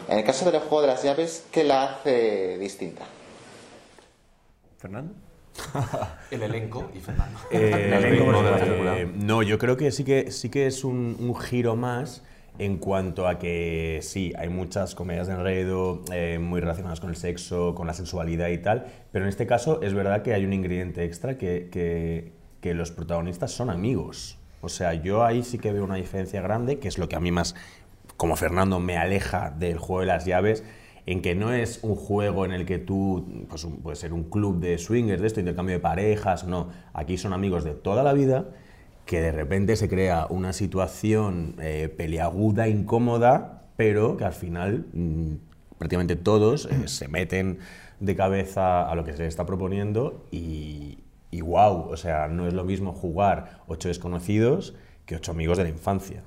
En 0.07 0.19
el 0.19 0.23
caso 0.23 0.49
del 0.49 0.61
juego 0.61 0.81
de 0.81 0.87
las 0.87 1.03
llaves, 1.03 1.45
¿qué 1.51 1.63
la 1.65 1.83
hace 1.83 2.57
distinta? 2.59 3.03
¿Fernando? 4.77 5.13
El 6.31 6.43
elenco 6.43 6.89
y 6.95 6.99
Fernando. 6.99 7.39
Eh, 7.51 7.91
El 7.91 8.05
elenco 8.05 8.31
no, 8.31 8.43
de 8.43 8.51
la 8.51 8.57
eh, 8.57 8.59
película. 8.61 8.95
no, 9.15 9.43
yo 9.43 9.57
creo 9.57 9.75
que 9.75 9.91
sí 9.91 10.03
que 10.03 10.31
sí 10.31 10.49
que 10.49 10.67
es 10.67 10.83
un, 10.83 11.17
un 11.19 11.35
giro 11.35 11.75
más 11.75 12.21
en 12.59 12.77
cuanto 12.77 13.27
a 13.27 13.39
que 13.39 13.99
sí, 14.03 14.31
hay 14.37 14.49
muchas 14.49 14.93
comedias 14.93 15.27
de 15.27 15.33
enredo 15.33 16.01
eh, 16.11 16.37
muy 16.39 16.61
relacionadas 16.61 16.99
con 16.99 17.09
el 17.09 17.15
sexo, 17.15 17.73
con 17.73 17.87
la 17.87 17.93
sensualidad 17.93 18.49
y 18.49 18.59
tal, 18.59 18.85
pero 19.11 19.25
en 19.25 19.29
este 19.29 19.47
caso 19.47 19.81
es 19.81 19.93
verdad 19.93 20.21
que 20.21 20.33
hay 20.33 20.45
un 20.45 20.53
ingrediente 20.53 21.03
extra 21.03 21.37
que, 21.37 21.69
que, 22.61 22.73
los 22.73 22.91
protagonistas 22.91 23.51
son 23.51 23.69
amigos. 23.69 24.37
O 24.61 24.69
sea, 24.69 24.93
yo 24.93 25.25
ahí 25.25 25.43
sí 25.43 25.57
que 25.57 25.73
veo 25.73 25.83
una 25.83 25.95
diferencia 25.95 26.41
grande, 26.41 26.79
que 26.79 26.87
es 26.87 26.97
lo 26.97 27.09
que 27.09 27.17
a 27.17 27.19
mí 27.19 27.29
más, 27.29 27.55
como 28.15 28.37
Fernando, 28.37 28.79
me 28.79 28.97
aleja 28.97 29.51
del 29.51 29.77
juego 29.77 29.99
de 29.99 30.07
las 30.07 30.25
llaves, 30.25 30.63
en 31.05 31.21
que 31.21 31.35
no 31.35 31.51
es 31.51 31.83
un 31.83 31.95
juego 31.95 32.45
en 32.45 32.53
el 32.53 32.65
que 32.65 32.79
tú, 32.79 33.45
pues 33.49 33.67
puede 33.83 33.97
ser 33.97 34.13
un 34.13 34.23
club 34.23 34.61
de 34.61 34.77
swingers, 34.77 35.21
de 35.21 35.27
esto, 35.27 35.41
intercambio 35.41 35.75
de 35.75 35.81
parejas, 35.81 36.45
no. 36.45 36.69
Aquí 36.93 37.17
son 37.17 37.33
amigos 37.33 37.65
de 37.65 37.73
toda 37.73 38.01
la 38.03 38.13
vida 38.13 38.45
que 39.05 39.21
de 39.21 39.31
repente 39.31 39.75
se 39.75 39.89
crea 39.89 40.27
una 40.29 40.53
situación 40.53 41.55
eh, 41.59 41.93
peliaguda, 41.95 42.67
incómoda, 42.67 43.63
pero 43.75 44.17
que 44.17 44.25
al 44.25 44.33
final 44.33 44.85
mm, 44.93 45.33
prácticamente 45.77 46.15
todos 46.15 46.65
eh, 46.65 46.69
se 46.87 47.07
meten 47.07 47.59
de 47.99 48.15
cabeza 48.15 48.89
a 48.89 48.95
lo 48.95 49.03
que 49.03 49.13
se 49.13 49.19
les 49.19 49.29
está 49.29 49.45
proponiendo 49.45 50.25
y, 50.31 50.99
y 51.31 51.41
wow, 51.41 51.89
o 51.89 51.97
sea, 51.97 52.27
no 52.27 52.47
es 52.47 52.53
lo 52.53 52.63
mismo 52.63 52.93
jugar 52.93 53.61
ocho 53.67 53.87
desconocidos 53.87 54.75
que 55.05 55.15
ocho 55.15 55.31
amigos 55.31 55.57
de 55.57 55.63
la 55.63 55.69
infancia. 55.69 56.23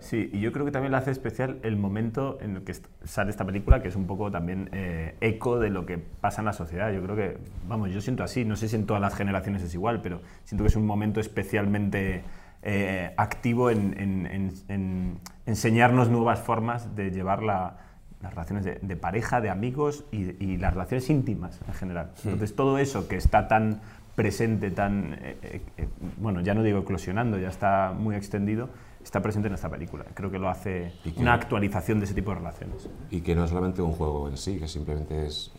Sí, 0.00 0.30
y 0.32 0.40
yo 0.40 0.50
creo 0.52 0.64
que 0.64 0.72
también 0.72 0.92
lo 0.92 0.98
hace 0.98 1.10
especial 1.10 1.58
el 1.62 1.76
momento 1.76 2.38
en 2.40 2.56
el 2.56 2.62
que 2.64 2.74
sale 3.04 3.30
esta 3.30 3.44
película, 3.44 3.82
que 3.82 3.88
es 3.88 3.96
un 3.96 4.06
poco 4.06 4.30
también 4.30 4.68
eh, 4.72 5.14
eco 5.20 5.58
de 5.60 5.70
lo 5.70 5.86
que 5.86 5.98
pasa 5.98 6.40
en 6.40 6.46
la 6.46 6.52
sociedad. 6.52 6.90
Yo 6.92 7.02
creo 7.02 7.16
que, 7.16 7.38
vamos, 7.68 7.90
yo 7.92 8.00
siento 8.00 8.22
así, 8.24 8.44
no 8.44 8.56
sé 8.56 8.68
si 8.68 8.76
en 8.76 8.86
todas 8.86 9.00
las 9.02 9.14
generaciones 9.14 9.62
es 9.62 9.74
igual, 9.74 10.00
pero 10.02 10.20
siento 10.44 10.64
que 10.64 10.68
es 10.68 10.76
un 10.76 10.86
momento 10.86 11.20
especialmente 11.20 12.22
eh, 12.62 13.12
activo 13.16 13.70
en, 13.70 13.98
en- 13.98 14.26
en- 14.26 14.52
en 14.68 15.18
enseñarnos 15.46 16.10
nuevas 16.10 16.40
formas 16.40 16.94
de 16.96 17.10
llevar 17.10 17.42
la- 17.42 17.76
las 18.22 18.32
relaciones 18.34 18.64
de, 18.66 18.78
de 18.82 18.96
pareja, 18.96 19.40
de 19.40 19.48
amigos 19.48 20.04
y, 20.12 20.42
y 20.44 20.58
las 20.58 20.74
relaciones 20.74 21.08
íntimas 21.08 21.58
en 21.66 21.74
general. 21.74 22.10
Hmm. 22.22 22.28
Entonces, 22.28 22.54
todo 22.54 22.76
eso 22.78 23.08
que 23.08 23.16
está 23.16 23.48
tan 23.48 23.80
presente, 24.14 24.70
tan, 24.70 25.14
eh, 25.22 25.36
eh, 25.42 25.60
eh, 25.78 25.88
bueno, 26.18 26.40
ya 26.42 26.52
no 26.52 26.62
digo 26.62 26.80
eclosionando, 26.80 27.38
ya 27.38 27.48
está 27.48 27.94
muy 27.98 28.14
extendido, 28.16 28.68
está 29.02 29.20
presente 29.22 29.48
en 29.48 29.54
esta 29.54 29.68
película. 29.68 30.04
Creo 30.14 30.30
que 30.30 30.38
lo 30.38 30.48
hace 30.48 30.92
que- 31.02 31.14
una 31.20 31.34
actualización 31.34 31.98
de 32.00 32.04
ese 32.06 32.14
tipo 32.14 32.30
de 32.30 32.36
relaciones. 32.36 32.88
Y 33.10 33.20
que 33.22 33.34
no 33.34 33.44
es 33.44 33.50
solamente 33.50 33.82
un 33.82 33.92
juego 33.92 34.28
en 34.28 34.36
sí, 34.36 34.58
que 34.58 34.68
simplemente 34.68 35.26
es. 35.26 35.50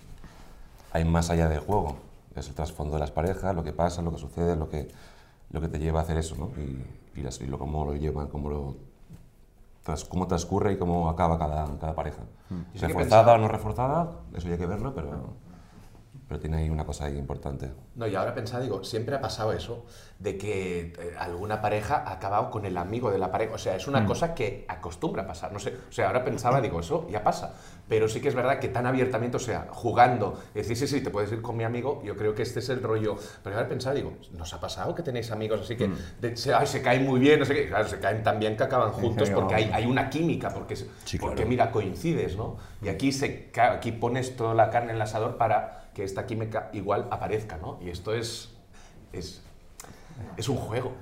Hay 0.94 1.06
más 1.06 1.30
allá 1.30 1.48
del 1.50 1.60
juego. 1.60 1.98
Es 2.36 2.48
el 2.48 2.56
trasfondo 2.56 2.94
de 2.96 3.00
las 3.00 3.12
parejas, 3.12 3.54
lo 3.56 3.64
que 3.64 3.74
pasa, 3.74 4.02
lo 4.02 4.12
que 4.12 4.18
sucede, 4.18 4.56
lo 4.56 4.70
que, 4.70 4.88
lo 5.52 5.60
que 5.62 5.68
te 5.68 5.80
lleva 5.80 6.00
a 6.00 6.04
hacer 6.04 6.18
eso, 6.18 6.36
¿no? 6.38 6.50
Y, 6.62 7.20
y, 7.20 7.24
las- 7.24 7.42
y 7.42 7.46
lo, 7.48 7.58
cómo 7.60 7.84
lo 7.86 7.96
llevan, 7.96 8.28
cómo, 8.28 8.50
lo, 8.50 8.76
tras- 9.84 10.06
cómo 10.06 10.28
transcurre 10.28 10.74
y 10.74 10.78
cómo 10.78 11.10
acaba 11.10 11.38
cada, 11.38 11.66
cada 11.78 11.94
pareja. 11.96 12.22
Que 12.74 12.88
Reforzada 12.88 13.34
o 13.34 13.38
no 13.38 13.48
reforzada, 13.48 14.12
eso 14.34 14.48
ya 14.48 14.54
hay 14.54 14.60
que 14.60 14.66
verlo, 14.66 14.94
pero, 14.94 15.10
pero 16.32 16.39
tiene 16.39 16.56
ahí 16.60 16.70
una 16.70 16.86
cosa 16.86 17.04
ahí 17.08 17.17
importante. 17.17 17.70
No, 17.96 18.08
y 18.08 18.15
ahora 18.15 18.34
pensaba, 18.34 18.63
digo, 18.63 18.86
siempre 18.86 19.13
ha 19.15 19.20
pasado 19.20 19.52
eso 19.52 19.86
de 20.17 20.38
que 20.38 20.94
eh, 20.98 21.13
alguna 21.20 21.62
pareja 21.62 22.06
ha 22.08 22.13
acabado 22.13 22.50
con 22.50 22.65
el 22.65 22.78
amigo 22.78 23.12
de 23.12 23.17
la 23.17 23.30
pareja. 23.34 23.54
O 23.56 23.58
sea, 23.58 23.76
es 23.76 23.86
una 23.86 24.00
Mm. 24.00 24.06
cosa 24.06 24.34
que 24.34 24.63
acostumbra 24.70 25.24
a 25.24 25.28
pasar. 25.28 25.52
No 25.52 25.60
sé, 25.60 25.74
o 25.89 25.91
sea, 25.91 26.08
ahora 26.08 26.24
pensaba, 26.24 26.62
digo, 26.62 26.80
eso 26.80 27.06
ya 27.10 27.22
pasa. 27.22 27.54
Pero 27.89 28.08
sí 28.08 28.22
que 28.22 28.30
es 28.30 28.36
verdad 28.36 28.60
que 28.60 28.70
tan 28.70 28.86
abiertamente, 28.86 29.36
o 29.36 29.41
sea, 29.41 29.67
jugando, 29.72 30.39
decir, 30.54 30.78
sí, 30.78 30.88
sí, 30.88 31.02
te 31.02 31.10
puedes 31.10 31.30
ir 31.34 31.41
con 31.41 31.58
mi 31.58 31.65
amigo, 31.65 32.02
yo 32.06 32.15
creo 32.15 32.34
que 32.34 32.44
este 32.44 32.60
es 32.60 32.70
el 32.70 32.82
rollo. 32.82 33.17
Pero 33.44 33.58
ahora 33.58 33.67
pensaba, 33.67 33.94
digo, 33.94 34.13
¿nos 34.32 34.54
ha 34.54 34.62
pasado 34.62 34.96
que 34.96 35.04
tenéis 35.04 35.30
amigos 35.32 35.60
así 35.60 35.76
que 35.76 35.89
Mm. 35.89 35.96
de- 36.22 36.38
se, 36.38 36.54
ay, 36.54 36.65
se 36.65 36.82
caen 36.82 37.06
muy 37.06 37.20
bien? 37.20 37.39
No 37.39 37.46
sé 37.46 37.54
qué. 37.56 37.67
Claro, 37.67 37.89
se 37.89 38.00
caen 38.00 38.24
tan 38.24 38.39
bien 38.39 38.56
que 38.56 38.63
acaban 38.63 38.91
juntos 38.94 39.28
Sí, 39.28 39.34
porque 39.36 39.56
hay, 39.56 39.70
hay 39.74 39.86
una 39.86 40.10
química, 40.10 40.48
porque, 40.54 40.78
Sí, 40.78 40.88
porque 41.20 41.36
claro. 41.36 41.50
mira, 41.50 41.72
coincides, 41.72 42.38
¿no? 42.38 42.56
Y 42.82 42.88
aquí, 42.88 43.12
se, 43.12 43.52
aquí 43.58 43.91
pones 43.91 44.38
toda 44.38 44.54
la 44.54 44.70
carne 44.70 44.91
en 44.91 44.96
el 44.96 45.02
asador 45.02 45.36
para 45.36 45.81
que 45.94 46.04
esta 46.04 46.26
química 46.26 46.70
igual 46.74 47.08
aparezca, 47.12 47.58
¿no? 47.58 47.80
Y 47.82 47.90
esto 47.90 48.14
es, 48.14 48.50
es, 49.14 49.42
un 50.50 50.58
juego. 50.58 50.94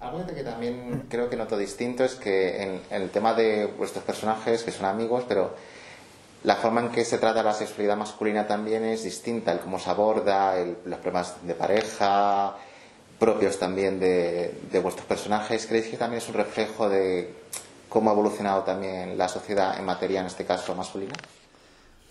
Algo 0.00 0.26
que 0.26 0.42
también 0.42 1.06
creo 1.08 1.28
que 1.30 1.36
noto 1.36 1.56
distinto 1.56 2.04
es 2.04 2.14
que 2.14 2.62
en, 2.62 2.80
en 2.90 3.02
el 3.02 3.10
tema 3.10 3.34
de 3.34 3.66
vuestros 3.66 4.04
personajes, 4.04 4.62
que 4.62 4.70
son 4.72 4.86
amigos, 4.86 5.24
pero 5.26 5.54
la 6.44 6.56
forma 6.56 6.80
en 6.80 6.90
que 6.90 7.04
se 7.04 7.18
trata 7.18 7.42
la 7.42 7.54
sexualidad 7.54 7.96
masculina 7.96 8.46
también 8.46 8.84
es 8.84 9.02
distinta, 9.04 9.52
el 9.52 9.58
cómo 9.60 9.78
se 9.78 9.90
aborda, 9.90 10.56
el- 10.58 10.76
los 10.84 10.98
problemas 11.00 11.46
de 11.46 11.54
pareja, 11.54 12.56
propios 13.18 13.58
también 13.58 13.98
de, 13.98 14.60
de 14.70 14.78
vuestros 14.80 15.06
personajes. 15.06 15.66
¿Creéis 15.66 15.88
que 15.88 15.96
también 15.96 16.22
es 16.22 16.28
un 16.28 16.34
reflejo 16.34 16.88
de 16.88 17.34
cómo 17.88 18.10
ha 18.10 18.12
evolucionado 18.12 18.62
también 18.62 19.16
la 19.16 19.28
sociedad 19.28 19.78
en 19.78 19.84
materia, 19.86 20.20
en 20.20 20.26
este 20.26 20.44
caso, 20.44 20.74
masculina? 20.74 21.14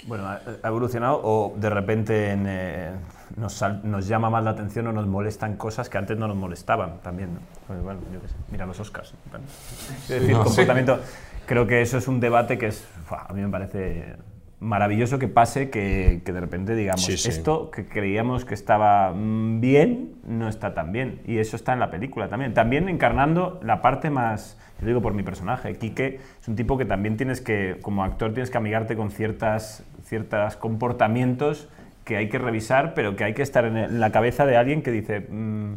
Bueno, 0.07 0.27
ha 0.27 0.67
evolucionado 0.67 1.19
o 1.23 1.55
de 1.57 1.69
repente 1.69 2.31
en, 2.31 2.45
eh, 2.47 2.91
nos, 3.37 3.63
nos 3.83 4.07
llama 4.07 4.29
más 4.29 4.43
la 4.43 4.51
atención 4.51 4.85
o 4.87 4.91
nos 4.91 5.07
molestan 5.07 5.55
cosas 5.57 5.89
que 5.89 5.97
antes 5.97 6.17
no 6.17 6.27
nos 6.27 6.37
molestaban 6.37 6.99
también. 7.01 7.33
¿no? 7.33 7.39
Pues 7.67 7.81
bueno, 7.81 7.99
yo 8.13 8.21
qué 8.21 8.27
sé, 8.27 8.35
mira 8.51 8.65
los 8.65 8.79
Oscars. 8.79 9.13
Bueno, 9.31 9.45
es 9.45 10.07
decir, 10.07 10.31
No, 10.31 10.43
sí. 10.43 10.43
comportamiento. 10.49 10.99
Creo 11.47 11.65
que 11.67 11.81
eso 11.81 11.97
es 11.97 12.07
un 12.07 12.19
debate 12.19 12.57
que 12.57 12.67
es, 12.67 12.87
a 13.09 13.33
mí 13.33 13.41
me 13.41 13.49
parece 13.49 14.15
maravilloso 14.59 15.19
que 15.19 15.27
pase, 15.27 15.69
que, 15.69 16.21
que 16.25 16.33
de 16.33 16.39
repente 16.39 16.75
digamos, 16.75 17.03
Sí, 17.03 17.17
sí. 17.17 17.29
esto 17.29 17.69
que 17.71 17.87
creíamos 17.87 18.45
que 18.45 18.53
estaba 18.53 19.11
mm, 19.13 19.59
bien, 19.59 20.15
no 20.27 20.47
está 20.47 20.73
tan 20.73 20.91
bien. 20.91 21.21
Y 21.25 21.37
eso 21.39 21.55
está 21.55 21.73
en 21.73 21.79
la 21.79 21.89
película 21.91 22.29
también. 22.29 22.53
También 22.53 22.89
encarnando 22.89 23.59
la 23.63 23.81
parte 23.81 24.09
más, 24.09 24.57
yo 24.81 24.87
digo 24.87 25.01
por 25.01 25.13
mi 25.13 25.23
personaje, 25.23 25.75
Quique 25.77 26.19
es 26.41 26.47
un 26.47 26.55
tipo 26.55 26.77
que 26.77 26.85
también 26.85 27.17
tienes 27.17 27.41
que, 27.41 27.77
como 27.81 28.03
actor, 28.03 28.33
tienes 28.33 28.49
que 28.49 28.57
amigarte 28.57 28.95
con 28.95 29.11
ciertas, 29.11 29.83
ciertos 30.05 30.55
comportamientos 30.55 31.67
que 32.03 32.17
hay 32.17 32.29
que 32.29 32.37
revisar, 32.37 32.93
pero 32.93 33.15
que 33.15 33.23
hay 33.23 33.33
que 33.33 33.41
estar 33.41 33.65
en, 33.65 33.99
la 33.99 34.11
cabeza 34.11 34.45
de 34.45 34.57
alguien 34.57 34.81
que 34.81 34.91
dice, 34.91 35.21
"Mm, 35.21 35.73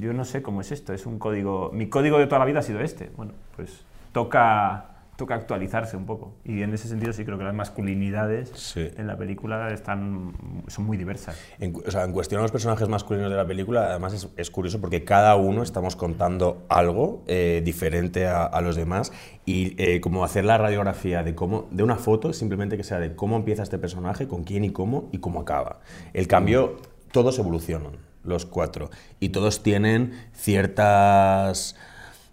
yo 0.00 0.12
no 0.12 0.24
sé 0.24 0.42
cómo 0.42 0.60
es 0.60 0.72
esto, 0.72 0.92
es 0.92 1.06
un 1.06 1.18
código, 1.18 1.70
mi 1.72 1.88
código 1.88 2.18
de 2.18 2.26
toda 2.26 2.38
la 2.38 2.44
vida 2.44 2.60
ha 2.60 2.62
sido 2.62 2.80
este. 2.80 3.10
Bueno, 3.16 3.32
pues 3.56 3.84
toca, 4.12 4.93
toca 5.16 5.34
actualizarse 5.34 5.96
un 5.96 6.06
poco. 6.06 6.34
Y 6.44 6.62
en 6.62 6.72
ese 6.74 6.88
sentido 6.88 7.12
sí 7.12 7.24
creo 7.24 7.38
que 7.38 7.44
las 7.44 7.54
masculinidades 7.54 8.76
en 8.76 9.06
la 9.06 9.16
película 9.16 9.72
están, 9.72 10.32
son 10.66 10.84
muy 10.84 10.96
diversas. 10.96 11.38
En, 11.58 11.74
o 11.86 11.90
sea, 11.90 12.04
en 12.04 12.12
cuestión 12.12 12.40
a 12.40 12.42
los 12.42 12.52
personajes 12.52 12.88
masculinos 12.88 13.30
de 13.30 13.36
la 13.36 13.46
película, 13.46 13.86
además 13.90 14.12
es, 14.12 14.28
es 14.36 14.50
curioso 14.50 14.80
porque 14.80 15.04
cada 15.04 15.36
uno 15.36 15.62
estamos 15.62 15.96
contando 15.96 16.64
algo 16.68 17.22
eh, 17.26 17.62
diferente 17.64 18.26
a, 18.26 18.44
a 18.44 18.60
los 18.60 18.76
demás 18.76 19.12
y 19.46 19.74
eh, 19.82 20.00
como 20.00 20.24
hacer 20.24 20.44
la 20.44 20.58
radiografía 20.58 21.22
de 21.22 21.34
cómo 21.34 21.68
de 21.70 21.82
una 21.82 21.96
foto 21.96 22.32
simplemente 22.32 22.76
que 22.76 22.84
sea 22.84 22.98
de 22.98 23.14
cómo 23.14 23.36
empieza 23.36 23.62
este 23.62 23.78
personaje, 23.78 24.26
con 24.26 24.44
quién 24.44 24.64
y 24.64 24.70
cómo 24.70 25.08
y 25.12 25.18
cómo 25.18 25.40
acaba. 25.40 25.80
El 26.12 26.26
cambio, 26.26 26.76
todos 27.12 27.38
evolucionan, 27.38 27.92
los 28.24 28.46
cuatro, 28.46 28.90
y 29.20 29.30
todos 29.30 29.62
tienen 29.62 30.12
ciertas 30.32 31.76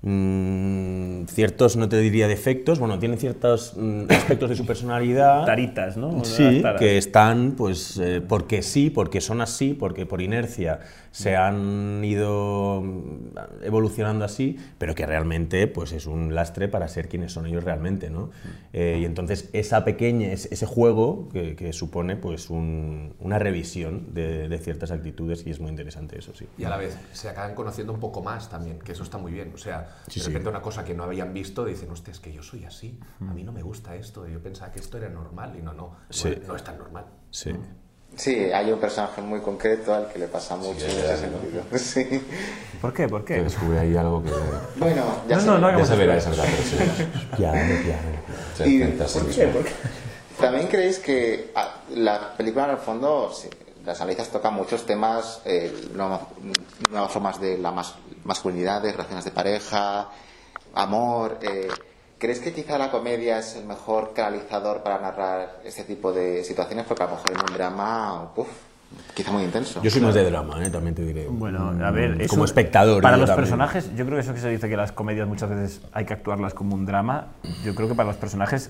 mm, 0.01 1.25
ciertos, 1.27 1.75
no 1.77 1.87
te 1.89 1.97
diría 1.99 2.27
defectos, 2.27 2.79
bueno, 2.79 2.99
tienen 2.99 3.17
ciertos 3.19 3.73
mm, 3.77 4.03
aspectos 4.09 4.49
de 4.49 4.55
su 4.55 4.65
personalidad. 4.65 5.45
Taritas, 5.45 5.97
¿no? 5.97 6.23
Sí, 6.25 6.63
que 6.79 6.97
están, 6.97 7.53
pues, 7.57 7.97
eh, 7.97 8.21
porque 8.27 8.61
sí, 8.63 8.89
porque 8.89 9.21
son 9.21 9.41
así, 9.41 9.73
porque 9.73 10.05
por 10.05 10.21
inercia 10.21 10.79
se 11.11 11.35
han 11.35 12.01
ido 12.05 12.81
mm, 12.81 13.63
evolucionando 13.63 14.25
así, 14.25 14.57
pero 14.77 14.95
que 14.95 15.05
realmente, 15.05 15.67
pues, 15.67 15.91
es 15.91 16.05
un 16.05 16.33
lastre 16.35 16.67
para 16.67 16.87
ser 16.87 17.07
quienes 17.09 17.31
son 17.33 17.45
ellos 17.47 17.63
realmente, 17.63 18.09
¿no? 18.09 18.29
Eh, 18.73 18.99
y 19.01 19.05
entonces 19.05 19.49
esa 19.53 19.83
pequeña, 19.83 20.31
es- 20.31 20.47
ese 20.51 20.65
juego 20.65 21.29
que, 21.31 21.55
que 21.55 21.73
supone, 21.73 22.15
pues, 22.15 22.49
un- 22.49 23.13
una 23.19 23.39
revisión 23.39 24.13
de, 24.13 24.47
de 24.49 24.57
ciertas 24.57 24.91
actitudes 24.91 25.45
y 25.45 25.49
es 25.51 25.59
muy 25.59 25.69
interesante 25.69 26.17
eso, 26.17 26.33
sí. 26.35 26.45
Y 26.57 26.63
a 26.63 26.69
la 26.69 26.77
vez 26.77 26.97
se 27.13 27.29
acaban 27.29 27.55
conociendo 27.55 27.93
un 27.93 27.99
poco 27.99 28.21
más 28.23 28.49
también, 28.49 28.79
que 28.79 28.93
eso 28.93 29.03
está 29.03 29.17
muy 29.17 29.31
bien. 29.31 29.51
O 29.53 29.57
sea, 29.57 29.89
Sí, 30.07 30.19
de 30.19 30.25
sí. 30.25 30.27
repente 30.31 30.49
una 30.49 30.61
cosa 30.61 30.83
que 30.83 30.93
no 30.93 31.03
habían 31.03 31.33
visto, 31.33 31.63
dicen, 31.65 31.89
hostia, 31.91 32.11
es 32.11 32.19
que 32.19 32.31
yo 32.33 32.43
soy 32.43 32.65
así, 32.65 32.99
a 33.21 33.33
mí 33.33 33.43
no 33.43 33.51
me 33.51 33.61
gusta 33.63 33.95
esto, 33.95 34.27
yo 34.27 34.41
pensaba 34.41 34.71
que 34.71 34.79
esto 34.79 34.97
era 34.97 35.09
normal 35.09 35.55
y 35.57 35.61
no, 35.61 35.73
no, 35.73 35.95
Sí. 36.09 36.35
no, 36.41 36.47
no 36.49 36.55
es 36.55 36.63
tan 36.63 36.77
normal. 36.77 37.05
Sí. 37.29 37.51
Sí, 38.13 38.35
hay 38.35 38.69
un 38.71 38.79
personaje 38.79 39.21
muy 39.21 39.39
concreto 39.39 39.93
al 39.95 40.09
que 40.11 40.19
le 40.19 40.27
pasa 40.27 40.57
mucho 40.57 40.83
en 40.85 40.91
ese 40.91 41.17
sentido. 41.17 41.63
Sí. 41.77 42.21
¿Por 42.81 42.93
qué? 42.93 43.07
¿Por 43.07 43.23
qué? 43.23 43.35
Que 43.35 43.43
descubre 43.43 43.79
ahí 43.79 43.95
algo 43.95 44.21
que... 44.21 44.31
Bueno, 44.77 45.03
ya 45.29 45.35
No, 45.37 45.41
se 45.41 45.47
no, 45.47 45.57
no 45.59 45.77
Ya 45.79 45.85
se 45.85 45.95
verá, 45.95 46.19
spoilers. 46.19 46.47
ya 47.39 47.53
sí. 47.53 47.93
Se 48.57 48.67
Y- 48.69 48.79
sí 48.83 48.91
¿por 49.19 49.29
qué? 49.29 49.47
¿Por 49.47 49.63
qué? 49.63 49.71
¿También 50.39 50.67
creéis 50.67 50.99
que 50.99 51.51
ah, 51.55 51.75
la 51.95 52.33
película 52.35 52.65
en 52.65 52.71
el 52.71 52.77
fondo, 52.77 53.31
si 53.31 53.47
las 53.85 53.99
analizas, 54.01 54.29
toca 54.29 54.49
muchos 54.49 54.85
temas, 54.85 55.41
eh, 55.45 55.71
nuevas, 55.95 56.21
nuevas 56.89 57.11
formas 57.11 57.39
de 57.39 57.57
la 57.59 57.71
mas- 57.71 57.95
masculinidad, 58.25 58.81
de 58.81 58.91
relaciones 58.91 59.25
de 59.25 59.31
pareja, 59.31 60.09
amor? 60.73 61.39
eh, 61.41 61.67
¿Crees 62.17 62.39
que 62.39 62.53
quizá 62.53 62.77
la 62.77 62.91
comedia 62.91 63.39
es 63.39 63.55
el 63.55 63.65
mejor 63.65 64.13
canalizador 64.13 64.83
para 64.83 64.99
narrar 64.99 65.59
este 65.65 65.83
tipo 65.83 66.13
de 66.13 66.43
situaciones? 66.43 66.85
Porque 66.85 67.01
a 67.03 67.07
lo 67.07 67.13
mejor 67.13 67.31
en 67.31 67.39
un 67.49 67.53
drama, 67.57 68.31
uf, 68.35 68.47
quizá 69.15 69.31
muy 69.31 69.41
intenso. 69.43 69.81
Yo 69.81 69.89
soy 69.89 70.01
más 70.01 70.13
de 70.13 70.29
drama, 70.29 70.63
¿eh? 70.63 70.69
también 70.69 70.93
te 70.93 71.01
diré. 71.03 71.25
Bueno, 71.27 71.69
a 71.83 71.89
ver, 71.89 72.17
Mm, 72.17 72.21
eso- 72.21 72.29
como 72.29 72.45
espectador. 72.45 73.01
Para 73.01 73.17
los 73.17 73.25
también. 73.27 73.43
personajes, 73.45 73.89
yo 73.95 74.05
creo 74.05 74.17
que 74.17 74.21
eso 74.21 74.35
que 74.35 74.39
se 74.39 74.49
dice 74.49 74.69
que 74.69 74.77
las 74.77 74.91
comedias 74.91 75.27
muchas 75.27 75.49
veces 75.49 75.81
hay 75.93 76.05
que 76.05 76.13
actuarlas 76.13 76.53
como 76.53 76.75
un 76.75 76.85
drama, 76.85 77.29
yo 77.63 77.73
creo 77.73 77.87
que 77.87 77.95
para 77.95 78.05
los 78.07 78.17
personajes 78.17 78.69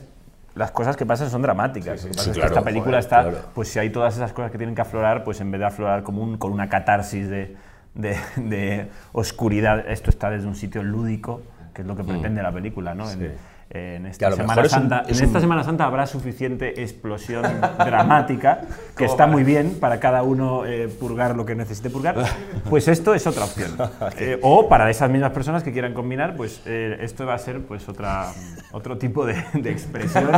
las 0.56 0.72
cosas 0.72 0.96
que 0.96 1.06
pasan 1.06 1.30
son 1.30 1.42
dramáticas. 1.42 2.04
Lo 2.04 2.08
que 2.10 2.14
pasa 2.14 2.24
Sí, 2.24 2.30
es 2.30 2.34
que 2.36 2.40
claro, 2.40 2.56
esta 2.56 2.64
película 2.64 3.02
joder, 3.02 3.04
está, 3.04 3.22
claro. 3.24 3.38
pues 3.54 3.68
si 3.68 3.80
hay 3.80 3.90
todas 3.90 4.16
esas 4.16 4.32
cosas 4.32 4.52
que 4.52 4.58
tienen 4.58 4.76
que 4.76 4.82
aflorar, 4.82 5.26
pues 5.26 5.42
en 5.42 5.52
vez 5.52 5.60
de 5.60 5.66
aflorar 5.66 6.04
como 6.04 6.22
un, 6.24 6.38
con 6.38 6.54
una 6.54 6.70
catarsis 6.70 7.28
de, 7.30 7.58
de- 7.94 8.18
de 8.38 8.88
oscuridad, 9.12 9.88
esto 9.90 10.10
está 10.10 10.30
desde 10.30 10.48
un 10.48 10.56
sitio 10.56 10.84
lúdico, 10.84 11.42
que 11.74 11.82
es 11.82 11.88
lo 11.88 11.96
que 11.96 12.04
pretende 12.04 12.42
la 12.44 12.52
película, 12.52 12.94
¿no? 12.96 13.10
En, 13.10 13.20
Sí. 13.20 13.26
en 13.74 14.04
Que 14.04 14.10
esta, 14.10 14.32
Semana 14.34 14.62
es 14.64 14.74
un- 14.74 14.80
Santa, 14.82 15.04
es 15.08 15.20
en 15.20 15.26
esta 15.26 15.38
un- 15.38 15.42
Semana 15.42 15.64
Santa 15.64 15.86
habrá 15.86 16.06
suficiente 16.06 16.82
explosión 16.84 17.44
dramática, 17.78 18.62
que 18.98 19.06
está 19.06 19.28
muy 19.28 19.46
bien 19.46 19.78
para 19.80 20.02
cada 20.02 20.24
uno 20.24 20.66
eh, 20.66 20.90
purgar 20.90 21.38
lo 21.38 21.46
que 21.46 21.56
necesite 21.56 21.90
purgar, 21.90 22.16
pues 22.70 22.90
esto 22.90 23.14
es 23.14 23.26
otra 23.28 23.46
opción. 23.46 23.72
Eh, 24.18 24.38
o 24.42 24.68
para 24.68 24.90
esas 24.90 25.10
mismas 25.10 25.32
personas 25.32 25.64
que 25.64 25.72
quieran 25.72 25.94
combinar, 25.94 26.36
pues 26.36 26.62
eh, 26.66 26.98
esto 27.00 27.26
va 27.26 27.36
a 27.36 27.38
ser 27.38 27.62
pues 27.62 27.88
otra, 27.88 28.34
otro 28.74 28.98
tipo 28.98 29.26
de, 29.26 29.42
de 29.54 29.72
expresión 29.72 30.30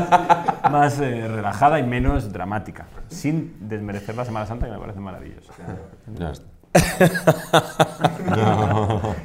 más 0.71 0.99
eh, 0.99 1.27
relajada 1.27 1.79
y 1.79 1.83
menos 1.83 2.31
dramática, 2.31 2.85
sin 3.07 3.55
desmerecer 3.67 4.15
la 4.15 4.25
Semana 4.25 4.45
Santa, 4.45 4.67
que 4.67 4.71
me 4.73 4.77
parece 4.79 4.99
maravillosa. 4.99 5.53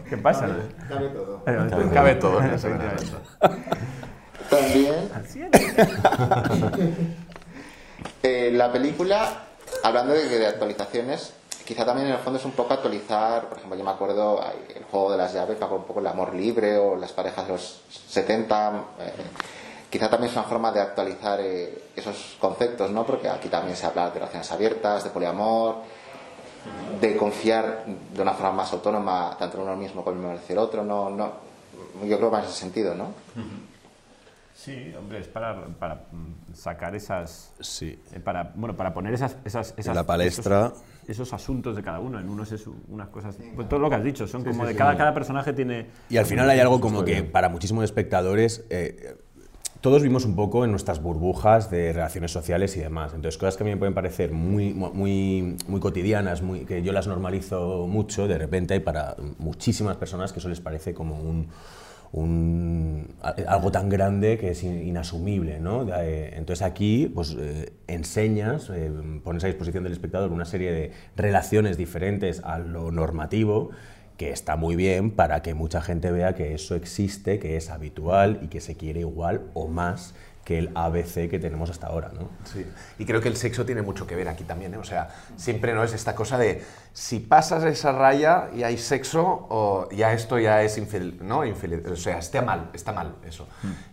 ¿Qué 0.08 0.16
pasa? 0.18 0.48
Cabe 0.88 1.08
todo. 1.08 1.44
Cabe, 1.44 1.90
Cabe 1.92 2.14
todo, 2.16 2.40
efectivamente. 2.40 3.04
También. 4.50 5.10
Eh, 8.22 8.50
la 8.52 8.72
película, 8.72 9.44
hablando 9.82 10.12
de, 10.14 10.28
de 10.28 10.46
actualizaciones, 10.46 11.32
quizá 11.64 11.84
también 11.84 12.08
en 12.08 12.14
el 12.14 12.18
fondo 12.20 12.38
es 12.38 12.44
un 12.44 12.52
poco 12.52 12.74
actualizar, 12.74 13.48
por 13.48 13.58
ejemplo, 13.58 13.78
yo 13.78 13.84
me 13.84 13.90
acuerdo 13.90 14.42
el 14.74 14.84
juego 14.84 15.12
de 15.12 15.18
las 15.18 15.32
llaves, 15.34 15.56
acuerdo 15.56 15.76
un 15.76 15.84
poco 15.84 16.00
el 16.00 16.06
amor 16.06 16.34
libre 16.34 16.78
o 16.78 16.96
las 16.96 17.12
parejas 17.12 17.46
de 17.46 17.52
los 17.52 17.82
70. 18.08 18.72
eh, 19.00 19.12
quizá 19.90 20.08
también 20.08 20.30
es 20.30 20.36
una 20.36 20.46
forma 20.46 20.72
de 20.72 20.80
actualizar 20.80 21.40
eh, 21.40 21.90
esos 21.94 22.36
conceptos, 22.40 22.90
¿no? 22.90 23.04
Porque 23.04 23.28
aquí 23.28 23.48
también 23.48 23.76
se 23.76 23.86
habla 23.86 24.06
de 24.06 24.14
relaciones 24.14 24.50
abiertas, 24.50 25.04
de 25.04 25.10
poliamor, 25.10 25.76
de 27.00 27.16
confiar 27.16 27.84
de 28.14 28.22
una 28.22 28.32
forma 28.32 28.52
más 28.52 28.72
autónoma 28.72 29.36
tanto 29.38 29.58
en 29.58 29.62
uno 29.64 29.76
mismo 29.76 30.04
como 30.04 30.32
en 30.32 30.38
el 30.48 30.58
otro, 30.58 30.84
no, 30.84 31.10
no, 31.10 31.32
yo 32.06 32.16
creo 32.16 32.30
que 32.30 32.36
va 32.36 32.38
en 32.40 32.44
ese 32.46 32.54
sentido, 32.54 32.94
¿no? 32.94 33.08
Sí, 34.54 34.92
hombre, 34.98 35.20
es 35.20 35.28
para, 35.28 35.66
para 35.78 36.00
sacar 36.52 36.96
esas... 36.96 37.52
Sí. 37.60 37.96
eh, 38.12 38.18
para, 38.18 38.52
bueno, 38.56 38.76
para 38.76 38.92
poner 38.92 39.14
esas... 39.14 39.36
esas, 39.44 39.72
esas 39.76 39.94
la 39.94 40.04
palestra. 40.04 40.66
Esos, 40.66 40.82
esos 41.08 41.32
asuntos 41.32 41.76
de 41.76 41.82
cada 41.84 42.00
uno. 42.00 42.18
En 42.18 42.28
unos 42.28 42.50
es 42.50 42.66
unas 42.88 43.08
cosas... 43.08 43.36
Pues 43.54 43.68
todo 43.68 43.78
lo 43.78 43.88
que 43.88 43.94
has 43.94 44.02
dicho, 44.02 44.26
son 44.26 44.42
como 44.42 44.62
sí, 44.62 44.66
de 44.66 44.72
sí. 44.72 44.78
cada, 44.78 44.96
cada 44.96 45.14
personaje 45.14 45.52
tiene... 45.52 45.86
Y 46.10 46.16
al 46.16 46.26
final 46.26 46.50
hay 46.50 46.58
algo 46.58 46.80
como 46.80 47.04
que 47.04 47.22
para 47.22 47.48
muchísimos 47.48 47.84
espectadores, 47.84 48.64
eh, 48.68 49.16
todos 49.80 50.02
vimos 50.02 50.24
un 50.24 50.34
poco 50.34 50.64
en 50.64 50.70
nuestras 50.70 51.00
burbujas 51.00 51.70
de 51.70 51.92
relaciones 51.92 52.32
sociales 52.32 52.76
y 52.76 52.80
demás. 52.80 53.12
Entonces, 53.14 53.38
cosas 53.38 53.56
que 53.56 53.62
a 53.62 53.66
mí 53.66 53.70
me 53.70 53.76
pueden 53.76 53.94
parecer 53.94 54.32
muy, 54.32 54.74
muy, 54.74 55.56
muy 55.68 55.80
cotidianas, 55.80 56.42
que 56.66 56.82
yo 56.82 56.92
las 56.92 57.06
normalizo 57.06 57.86
mucho, 57.86 58.26
de 58.26 58.38
repente 58.38 58.74
hay 58.74 58.80
para 58.80 59.16
muchísimas 59.38 59.96
personas 59.96 60.32
que 60.32 60.40
eso 60.40 60.48
les 60.48 60.60
parece 60.60 60.94
como 60.94 61.20
un, 61.20 61.48
algo 63.46 63.70
tan 63.70 63.88
grande 63.88 64.38
que 64.38 64.50
es 64.50 64.64
in- 64.64 64.86
inasumible, 64.86 65.60
¿no? 65.60 65.86
Eh, 65.94 66.32
Entonces 66.36 66.62
aquí 66.64 67.10
pues 67.14 67.36
eh, 67.38 67.72
enseñas, 67.86 68.70
eh, 68.74 68.90
pones 69.22 69.44
a 69.44 69.46
disposición 69.46 69.84
del 69.84 69.92
espectador 69.92 70.32
una 70.32 70.46
serie 70.46 70.72
de 70.72 70.92
relaciones 71.16 71.76
diferentes 71.76 72.40
a 72.44 72.58
lo 72.58 72.90
normativo 72.90 73.70
que 74.18 74.30
está 74.30 74.56
muy 74.56 74.76
bien 74.76 75.12
para 75.12 75.40
que 75.40 75.54
mucha 75.54 75.80
gente 75.80 76.10
vea 76.10 76.34
que 76.34 76.52
eso 76.52 76.74
existe, 76.74 77.38
que 77.38 77.56
es 77.56 77.70
habitual 77.70 78.40
y 78.42 78.48
que 78.48 78.60
se 78.60 78.76
quiere 78.76 79.00
igual 79.00 79.42
o 79.54 79.68
más 79.68 80.12
que 80.44 80.58
el 80.58 80.70
ABC 80.74 81.28
que 81.28 81.38
tenemos 81.38 81.68
hasta 81.68 81.88
ahora, 81.88 82.10
¿no? 82.12 82.30
Sí, 82.44 82.66
y 82.98 83.04
creo 83.04 83.20
que 83.20 83.28
el 83.28 83.36
sexo 83.36 83.66
tiene 83.66 83.82
mucho 83.82 84.06
que 84.06 84.16
ver 84.16 84.28
aquí 84.28 84.44
también, 84.44 84.72
¿eh? 84.74 84.78
O 84.78 84.84
sea, 84.84 85.10
siempre 85.36 85.74
no 85.74 85.84
es 85.84 85.92
esta 85.92 86.14
cosa 86.14 86.38
de 86.38 86.62
si 86.94 87.20
pasas 87.20 87.64
esa 87.64 87.92
raya 87.92 88.48
y 88.56 88.62
hay 88.62 88.78
sexo, 88.78 89.46
o 89.50 89.88
ya 89.90 90.14
esto 90.14 90.38
ya 90.38 90.62
es 90.62 90.78
infeliz, 90.78 91.20
¿no? 91.20 91.44
Infeliz, 91.44 91.86
o 91.86 91.96
sea, 91.96 92.18
está 92.18 92.40
mal, 92.40 92.70
está 92.72 92.92
mal 92.92 93.16
eso. 93.26 93.46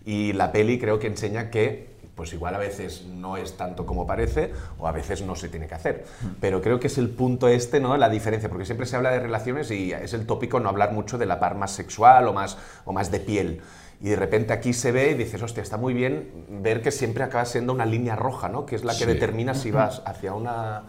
Y 0.05 0.31
la 0.31 0.53
peli 0.53 0.79
creo 0.79 0.97
que 0.97 1.07
enseña 1.07 1.51
que 1.51 1.94
pues 2.15 2.31
igual 2.33 2.55
a 2.55 2.57
veces 2.57 3.03
no 3.05 3.35
es 3.37 3.57
tanto 3.57 3.85
como 3.85 4.07
parece 4.07 4.51
o 4.79 4.87
a 4.87 4.91
veces 4.91 5.21
no 5.21 5.35
se 5.35 5.49
tiene 5.49 5.67
que 5.67 5.75
hacer. 5.75 6.05
Pero 6.39 6.61
creo 6.61 6.79
que 6.79 6.87
es 6.87 6.97
el 6.97 7.09
punto 7.09 7.47
este, 7.47 7.79
¿no? 7.79 7.97
La 7.97 8.09
diferencia, 8.09 8.49
porque 8.49 8.65
siempre 8.65 8.85
se 8.85 8.95
habla 8.95 9.11
de 9.11 9.19
relaciones 9.19 9.69
y 9.71 9.91
es 9.91 10.13
el 10.13 10.25
tópico 10.25 10.59
no 10.59 10.69
hablar 10.69 10.93
mucho 10.93 11.17
de 11.17 11.25
la 11.25 11.39
par 11.39 11.55
más 11.55 11.71
sexual 11.71 12.27
o 12.27 12.33
más, 12.33 12.57
o 12.85 12.93
más 12.93 13.11
de 13.11 13.19
piel. 13.19 13.61
Y 14.01 14.09
de 14.09 14.15
repente 14.15 14.53
aquí 14.53 14.73
se 14.73 14.91
ve 14.91 15.11
y 15.11 15.13
dices, 15.15 15.41
hostia, 15.41 15.63
está 15.63 15.77
muy 15.77 15.93
bien 15.93 16.45
ver 16.49 16.81
que 16.81 16.91
siempre 16.91 17.23
acaba 17.23 17.45
siendo 17.45 17.73
una 17.73 17.85
línea 17.85 18.15
roja, 18.15 18.49
¿no? 18.49 18.65
Que 18.65 18.75
es 18.75 18.83
la 18.83 18.93
que 18.93 18.99
Sí. 18.99 19.05
determina 19.05 19.53
si 19.53 19.71
vas 19.71 20.01
hacia 20.05 20.33
una 20.33 20.83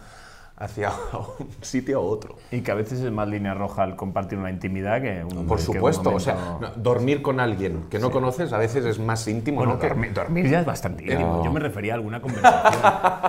hacia 0.58 0.90
un 1.38 1.48
sitio 1.60 2.00
u 2.02 2.06
otro. 2.06 2.36
Y 2.50 2.60
que 2.62 2.70
a 2.72 2.74
veces 2.74 3.00
es 3.00 3.12
más 3.12 3.28
línea 3.28 3.54
roja 3.54 3.82
al 3.82 3.96
compartir 3.96 4.38
una 4.38 4.50
intimidad 4.50 5.00
que 5.02 5.22
un 5.24 5.46
Por 5.46 5.58
que 5.58 5.68
un 5.70 5.74
supuesto, 5.74 6.14
o 6.14 6.20
sea, 6.20 6.58
no, 6.60 6.68
dormir 6.76 7.20
con 7.22 7.40
alguien 7.40 7.84
que 7.90 7.98
no 7.98 8.10
conoces 8.10 8.52
a 8.52 8.58
veces 8.58 8.84
es 8.84 8.98
más 8.98 9.26
íntimo, 9.28 9.58
Bueno, 9.58 9.74
¿no? 9.74 9.78
Dormir, 9.78 10.12
dormir 10.14 10.48
ya 10.48 10.60
es 10.60 10.66
bastante 10.66 11.04
Pero- 11.06 11.20
íntimo. 11.20 11.44
Yo 11.44 11.52
me 11.52 11.60
refería 11.60 11.92
a 11.92 11.96
alguna 11.96 12.20
conversación. 12.20 12.82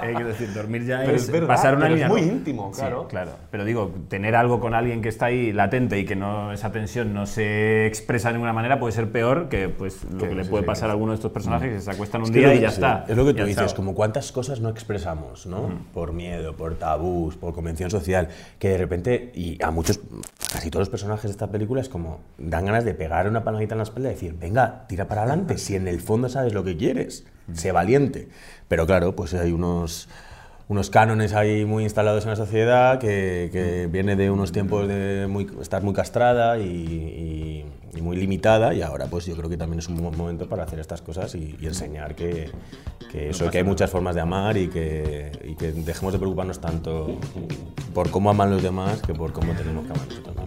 Eh, 0.03 0.13
quiero 0.15 0.27
decir, 0.29 0.53
dormir 0.53 0.85
ya 0.85 0.99
Pero 1.01 1.13
es, 1.15 1.23
es 1.23 1.31
verdad, 1.31 1.47
pasar 1.47 1.75
una 1.75 1.85
pero 1.85 1.95
es 1.95 1.99
línea 2.01 2.07
muy 2.09 2.21
roja. 2.21 2.33
íntimo, 2.33 2.71
Sí, 2.73 2.79
claro. 2.81 3.07
claro. 3.07 3.31
Pero 3.51 3.65
digo, 3.65 3.91
tener 4.07 4.35
algo 4.35 4.59
con 4.59 4.73
alguien 4.73 5.01
que 5.01 5.09
está 5.09 5.25
ahí 5.27 5.51
latente 5.51 5.99
y 5.99 6.05
que 6.05 6.15
no 6.15 6.51
esa 6.53 6.71
tensión 6.71 7.13
no 7.13 7.25
se 7.25 7.85
expresa 7.87 8.29
de 8.29 8.35
ninguna 8.35 8.53
manera 8.53 8.79
puede 8.79 8.93
ser 8.93 9.11
peor 9.11 9.49
que 9.49 9.69
pues 9.69 10.03
lo 10.05 10.19
que, 10.19 10.29
Que 10.29 10.35
le 10.35 10.43
sí, 10.45 10.49
puede 10.49 10.63
pasar 10.63 10.89
a 10.89 10.93
alguno 10.93 11.11
de 11.11 11.15
estos 11.15 11.31
personajes 11.31 11.73
que 11.73 11.81
se 11.81 11.91
acuestan 11.91 12.21
un 12.21 12.27
Es 12.27 12.33
día 12.33 12.53
y 12.55 12.61
ya 12.61 12.69
está. 12.69 13.05
Es 13.07 13.15
lo 13.17 13.25
que 13.25 13.33
tú 13.33 13.43
dices, 13.45 13.73
como 13.73 13.93
cuántas 13.93 14.31
cosas 14.31 14.59
no 14.61 14.69
expresamos, 14.69 15.45
¿no? 15.45 15.69
Por 15.93 16.13
miedo, 16.13 16.53
por 16.55 16.75
por 17.39 17.53
convención 17.53 17.89
social, 17.89 18.29
que 18.59 18.69
de 18.69 18.77
repente, 18.77 19.31
y 19.33 19.61
a 19.63 19.71
muchos, 19.71 19.99
casi 20.51 20.69
todos 20.69 20.81
los 20.81 20.89
personajes 20.89 21.23
de 21.23 21.31
esta 21.31 21.51
película 21.51 21.81
es 21.81 21.89
como, 21.89 22.21
dan 22.37 22.65
ganas 22.65 22.85
de 22.85 22.93
pegar 22.93 23.27
una 23.27 23.43
palmadita 23.43 23.73
en 23.73 23.79
la 23.79 23.83
espalda 23.83 24.09
y 24.09 24.13
decir, 24.13 24.35
venga, 24.39 24.85
tira 24.87 25.07
para 25.07 25.23
adelante, 25.23 25.57
si 25.57 25.75
en 25.75 25.87
el 25.87 25.99
fondo 25.99 26.29
sabes 26.29 26.53
lo 26.53 26.63
que 26.63 26.77
quieres, 26.77 27.25
sé 27.53 27.71
valiente. 27.71 28.29
Pero 28.67 28.85
claro, 28.85 29.15
pues 29.15 29.33
hay 29.33 29.51
unos 29.51 30.09
unos 30.69 30.89
cánones 30.89 31.33
ahí 31.33 31.65
muy 31.65 31.83
instalados 31.83 32.25
en 32.25 32.31
la 32.31 32.35
sociedad 32.35 32.99
que, 32.99 33.49
que 33.51 33.87
viene 33.87 34.15
de 34.15 34.29
unos 34.29 34.51
tiempos 34.51 34.87
de 34.87 35.27
estar 35.61 35.81
muy 35.81 35.93
castrada 35.93 36.57
y, 36.59 37.65
muy 38.01 38.15
limitada 38.15 38.75
y 38.75 38.83
ahora 38.83 39.07
pues 39.07 39.25
yo 39.25 39.35
creo 39.35 39.49
que 39.49 39.57
también 39.57 39.79
es 39.79 39.89
un 39.89 39.97
buen 39.97 40.15
momento 40.15 40.47
para 40.47 40.63
hacer 40.63 40.79
estas 40.79 41.01
cosas 41.01 41.33
y, 41.33 41.57
enseñar 41.63 42.13
que, 42.13 42.51
eso, 43.11 43.49
que 43.49 43.57
hay 43.57 43.63
muchas 43.63 43.89
formas 43.89 44.13
de 44.13 44.21
amar 44.21 44.55
y 44.55 44.67
que, 44.67 45.31
y 45.43 45.55
que 45.55 45.71
dejemos 45.71 46.13
de 46.13 46.19
preocuparnos 46.19 46.61
tanto 46.61 47.17
por 47.95 48.11
cómo 48.11 48.29
aman 48.29 48.51
los 48.51 48.61
demás 48.61 49.01
que 49.01 49.15
por 49.15 49.33
cómo 49.33 49.53
tenemos 49.53 49.87
que 49.87 49.93
amar 49.93 50.07
nosotros 50.07 50.46